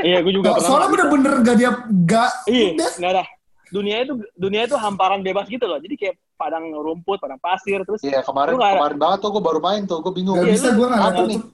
[0.00, 0.56] Iya, gue juga.
[0.58, 1.70] Soalnya bener-bener gak dia,
[2.06, 3.24] gak, Iya, nggak ada.
[3.68, 5.76] Dunia itu dunia itu hamparan bebas gitu loh.
[5.76, 9.42] Jadi kayak padang rumput, padang pasir, terus Iya kemarin Lu ada- kemarin banget tuh gue
[9.42, 10.36] baru main tuh, gue bingung.
[10.36, 11.12] Gak Iya, bisa lu- gue gak nih?
[11.12, 11.44] YouTube.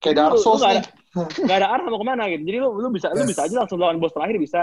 [0.00, 0.80] Kayak Dark Lu- lu Souls nggak nih.
[0.80, 0.90] ada,
[1.44, 2.42] nggak ada arah mau ke mana gitu.
[2.46, 3.28] Jadi lu lu bisa lu Yes.
[3.28, 4.60] bisa aja langsung lawan bos terakhir bisa.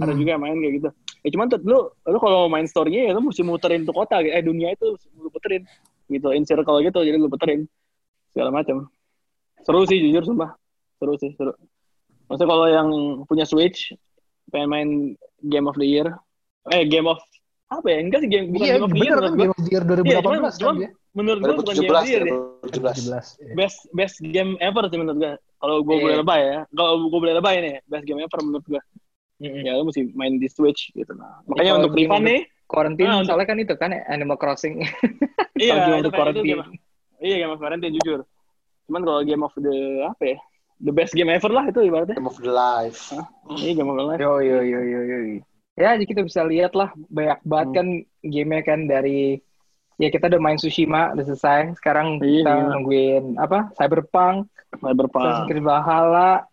[0.00, 0.18] Ada Hmm.
[0.18, 0.88] juga yang main kayak gitu.
[1.20, 4.32] Ya cuman tuh lu lu kalau main story-nya ya lu mesti muterin tuh kota gitu.
[4.32, 5.62] Eh dunia itu lu puterin
[6.08, 6.98] gitu, in circle gitu.
[7.00, 7.68] Jadi lu puterin
[8.30, 8.86] segala macam.
[9.60, 10.54] Seru sih jujur sumpah.
[10.96, 11.52] Seru sih, seru.
[12.26, 12.88] Maksudnya kalau yang
[13.24, 13.92] punya Switch
[14.48, 14.88] pengen main
[15.42, 16.06] Game of the Year,
[16.68, 17.18] eh Game of
[17.68, 17.98] apa ya?
[18.02, 19.40] Enggak sih game bukan Iya, Game of the Year kan menurut gua.
[19.40, 20.90] Game of the Year 2018 Iya, cuman- kan cuman dia.
[21.10, 22.36] Menurut gua bukan Game of 2017 the Year ya, deh.
[22.70, 22.70] 2017.
[22.70, 23.26] 17.
[23.40, 23.52] iya.
[23.54, 25.32] Best best game ever sih menurut gua.
[25.60, 26.02] Kalau gua Iya.
[26.02, 26.58] boleh lebay ya.
[26.70, 28.82] Kalau gua boleh lebay nih, best game ever menurut gua.
[29.40, 31.40] Ya lu mesti main di Switch gitu nah.
[31.48, 34.84] Makanya untuk Rifan untuk- nih, Quarantine Ah, untuk- soalnya kan itu kan Animal Crossing.
[35.58, 36.60] iya untuk itu quarantine.
[37.20, 38.24] Iya game of quarantine jujur.
[38.84, 40.38] Cuman kalau game of the apa ya?
[40.80, 42.16] The best game ever lah itu ibaratnya.
[42.16, 43.12] Game of the Life.
[43.52, 44.18] Iya game of the life.
[44.18, 45.18] Yo yo yo yo yo.
[45.76, 47.76] Ya, jadi kita bisa lihat lah banyak banget Hmm.
[47.76, 47.86] kan
[48.20, 49.40] gamenya kan dari
[49.96, 51.76] ya kita udah main Tsushima udah selesai.
[51.76, 52.68] Sekarang Iya, kita iya.
[52.72, 53.72] nungguin apa?
[53.76, 55.36] Cyberpunk, Assassin's Cyberpunk.
[55.48, 56.44] Creed Valhalla,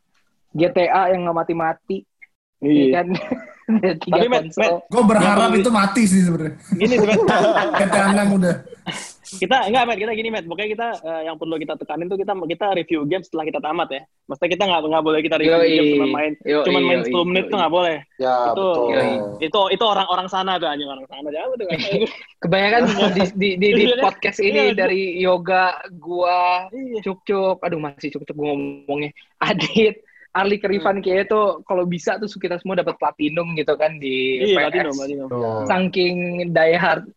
[0.52, 1.98] GTA yang nggak mati-mati,
[2.60, 2.88] ya Iya.
[2.94, 3.08] kan?
[3.68, 4.80] Tapi, Matt, konsol.
[4.88, 6.56] Gue berharap itu mati sih sebenarnya.
[6.72, 7.20] Gini sih, Matt.
[7.84, 8.56] Kata Anang udah.
[9.28, 10.48] Kita enggak Matt, kita gini Matt.
[10.48, 13.88] Pokoknya kita eh, yang perlu kita tekanin tuh kita kita review game setelah kita tamat
[13.92, 14.02] ya.
[14.26, 15.72] Maksudnya kita nggak nggak boleh kita review Yoi.
[15.76, 17.52] game cuma main Yoi, cuma main yoi, 10 menit yoi.
[17.52, 17.98] tuh nggak boleh.
[18.16, 18.76] Ya Itu- betul.
[18.96, 19.12] Yoi.
[19.44, 21.28] Itu itu orang-orang sana tuh anjing orang sana.
[21.28, 21.68] Jangan tuh.
[22.48, 24.76] Kebanyakan di, di, di, di Iya, podcast ini iya.
[24.78, 27.04] dari yoga, gua, Iya.
[27.04, 29.12] cuk-cuk, aduh masih cuk-cuk gua ngomongnya,
[29.48, 30.00] Adit,
[30.32, 34.70] Arli Kerifan kayaknya tuh kalau bisa tuh kita semua dapat platinum gitu kan di Iya,
[34.70, 34.94] PS.
[34.94, 34.94] platinum.
[35.66, 36.16] Saking
[36.54, 37.10] die hard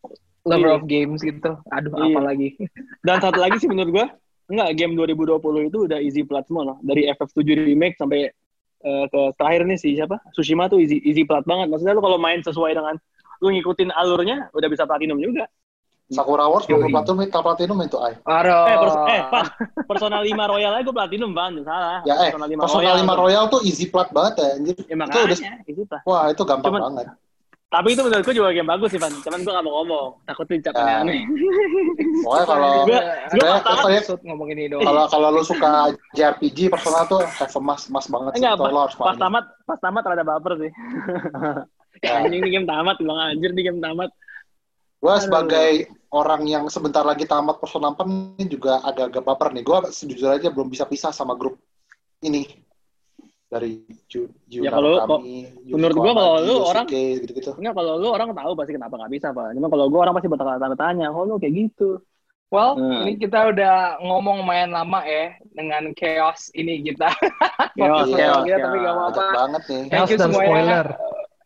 [0.47, 0.77] lover Iya.
[0.77, 1.51] of games gitu.
[1.69, 2.05] Aduh, Iya.
[2.13, 2.49] apa lagi?
[3.07, 4.07] Dan satu lagi sih menurut gua,
[4.49, 6.77] enggak game 2020 itu udah easy plat semua loh.
[6.81, 8.33] Dari FF7 remake sampai
[8.81, 10.17] eh, ke terakhir nih si siapa?
[10.33, 11.69] Tsushima tuh easy easy plat banget.
[11.69, 12.97] Maksudnya lu kalau main sesuai dengan
[13.41, 15.45] lu ngikutin alurnya udah bisa platinum juga.
[16.11, 18.19] Sakura Wars belum platinum, itu platinum itu ay.
[18.27, 18.67] Aduh.
[18.67, 19.45] Eh, pers eh Pan,
[19.87, 21.55] Persona 5 Royal aja gue platinum, Pan.
[21.63, 22.03] Salah.
[22.03, 24.75] Ya eh, Persona 5 Royal tuh easy plat banget ya anjir.
[24.75, 25.39] Ya itu makanya, udah
[25.71, 26.01] itu lah.
[26.03, 27.07] wah itu gampang Cuman- banget.
[27.71, 29.15] Tapi itu menurut gue juga game bagus sih, Pan.
[29.15, 30.09] Cuman gue gak mau ngomong.
[30.27, 31.01] Takut dicap Ya.
[31.01, 31.23] aneh.
[32.27, 34.83] Pokoknya kalau Gua- gua saya pertama- saya episode ngomong ini dong.
[34.83, 35.71] kalau kalau lu suka
[36.13, 38.43] JRPG Persona tuh have a mas mas banget sih.
[38.43, 40.73] Enggak, pas, harus pas tamat, pas tamat rada baper sih.
[42.01, 42.23] Ya.
[42.23, 44.09] Anjing di game tamat, bang anjir di game tamat.
[44.99, 45.71] Gue sebagai
[46.09, 49.63] orang yang sebentar lagi tamat Persona 4 ini juga agak-agak baper nih.
[49.63, 51.61] Gue sejujurnya aja belum bisa pisah sama grup
[52.21, 52.47] ini
[53.51, 57.51] dari Ju, Ju Ya, kalau- Yuki menurut gua kalau lu orang- gitu-gitu.
[57.59, 59.59] Enggak, kalau lu orang tahu pasti kenapa gak bisa, Pak.
[59.59, 61.99] Cuma kalau gue orang pasti bakal tanda tanya, oh lu kayak gitu.
[62.51, 63.07] Well, Hmm.
[63.07, 67.07] ini kita udah ngomong main lama ya dengan chaos ini kita.
[67.79, 68.83] Chaos, Podcast chaos, kita, tapi chaos.
[68.83, 69.23] gak apa-apa.
[69.35, 69.81] banget nih.
[69.83, 70.51] Thank Chaos you dan semuanya.
[70.51, 70.87] spoiler.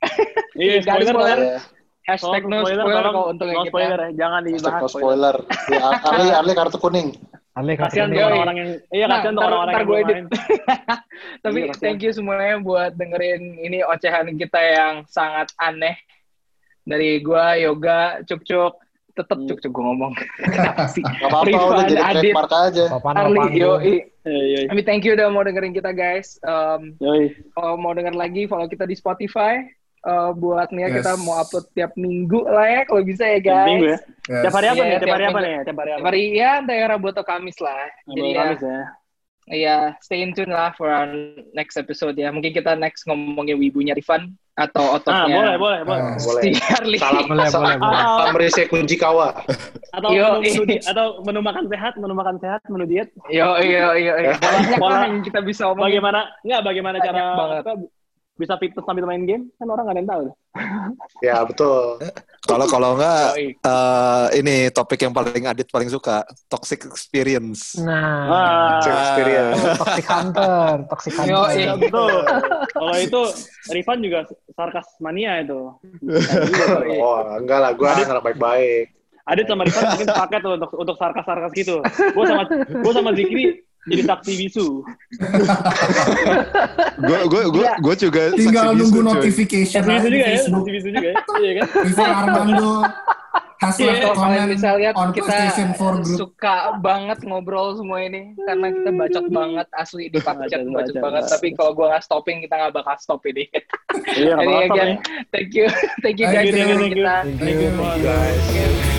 [0.55, 1.38] Iya, spoiler, spoiler.
[1.40, 1.48] Pak.
[1.48, 1.59] Ya,
[2.05, 4.05] Hashtag no spoiler tolong, kalau untuk no yang spoiler kita.
[4.05, 4.12] ya.
[4.14, 5.36] Jangan hashtag dibahas no spoiler.
[5.72, 7.09] Ya, Arli, Arli kartu kuning.
[7.55, 8.26] Ale Kasihan tuh Yoi.
[8.26, 10.16] orang-orang yang iya Nah, kasihan orang-orang yang gue edit.
[11.44, 11.80] Tapi Iya, kasihan.
[11.80, 15.94] thank you semuanya buat dengerin ini ocehan kita yang sangat aneh.
[16.82, 18.76] Dari gua, Yoga, Cuk-Cuk,
[19.14, 19.46] tetep Hmm.
[19.46, 20.12] cuk cuk gue ngomong.
[20.36, 21.00] Kenapa sih?
[21.00, 22.84] Gak apa-apa, Rifan, udah jadi Adit, trademark aja.
[22.90, 23.70] Papan Arli, Iya,
[24.24, 24.59] iya.
[24.66, 26.36] Tapi thank you udah mau dengerin kita guys.
[26.42, 27.32] Um, Yoi.
[27.55, 29.62] kalau mau denger lagi, follow kita di Spotify.
[30.05, 31.00] Uh, buat Nia Yes.
[31.00, 33.68] kita mau upload tiap minggu lah ya, kalau bisa ya guys.
[33.72, 33.98] Minggu ya.
[34.28, 34.42] Yes.
[34.44, 34.90] Tiap hari apa Iya, nih?
[34.92, 35.55] Tiap tiap hari apa nih?
[35.64, 35.96] Tiap hari apa?
[35.96, 37.88] Tiap hari ya daerah Boto Kamis lah.
[38.05, 38.80] Jadi Baru ya, Kamis ya.
[39.44, 41.09] ya stay in tune lah for our
[41.52, 42.28] next episode ya.
[42.28, 46.02] Mungkin kita next ngomongin wibunya Rifan atau Ah, ototnya boleh, boleh, boleh.
[46.05, 46.16] Ah.
[46.20, 46.42] Boleh.
[46.52, 47.46] Salam, Boleh, salam, boleh,
[47.80, 48.05] boleh.
[48.20, 49.28] salam Rise kunci kawa.
[49.90, 50.64] Atau Yo, menu, menu, iya.
[50.68, 53.09] di- atau menu makan sehat, menu makan sehat, menu diet.
[53.32, 54.32] Yo, yo, yo, yo.
[54.76, 55.96] Banyak yang kita bisa omongin.
[55.96, 56.28] Bagaimana?
[56.44, 57.62] Enggak, bagaimana Banyak cara banget.
[57.64, 57.72] apa,
[58.35, 59.47] bisa fitness sambil main game?
[59.55, 60.24] Kan orang nggak ada yang tahu.
[61.20, 61.97] Ya, betul.
[62.45, 63.57] Kalau kalau enggak Yoi.
[63.57, 67.80] eh, ini topik yang paling Adit paling suka, toxic experience.
[67.80, 69.61] Nah, Ah, Check experience.
[69.74, 71.57] toxic hunter, toxic Yo, hunter.
[71.57, 71.72] iya.
[71.74, 72.12] betul.
[72.70, 73.20] Kalau itu
[73.70, 74.18] Rifan juga
[74.53, 75.72] sarkas mania itu.
[77.01, 78.93] Oh, enggak lah, gue anak baik-baik.
[79.24, 81.80] Adit sama Rifan mungkin paket tuh untuk untuk sarkas-sarkas gitu.
[82.12, 83.45] Gue sama gue sama Zikri
[83.85, 84.68] jadi saksi bisu.
[87.05, 90.70] Gue gue gue gue juga Tinggal saksi nunggu bisu, notification Saksi bisu juga ya, saksi
[90.72, 91.16] bisu juga ya.
[91.37, 91.66] Iya kan?
[91.85, 92.72] River Armando
[93.62, 96.18] has Iya, left comment bisa lihat on kita PlayStation 4 group.
[96.20, 101.49] suka banget ngobrol semua ini karena kita bacot banget asli di chat Bacot, banget tapi
[101.57, 103.49] kalau gua nggak stopping kita nggak bakal stop ini.
[104.12, 104.97] Iya, Jadi apa-apa again, ya.
[105.32, 105.66] thank you,
[106.05, 106.99] thank you guys Thank you, dengerin thank you.
[107.01, 107.16] kita.
[107.41, 107.70] Thank you.
[108.05, 108.93] Guys.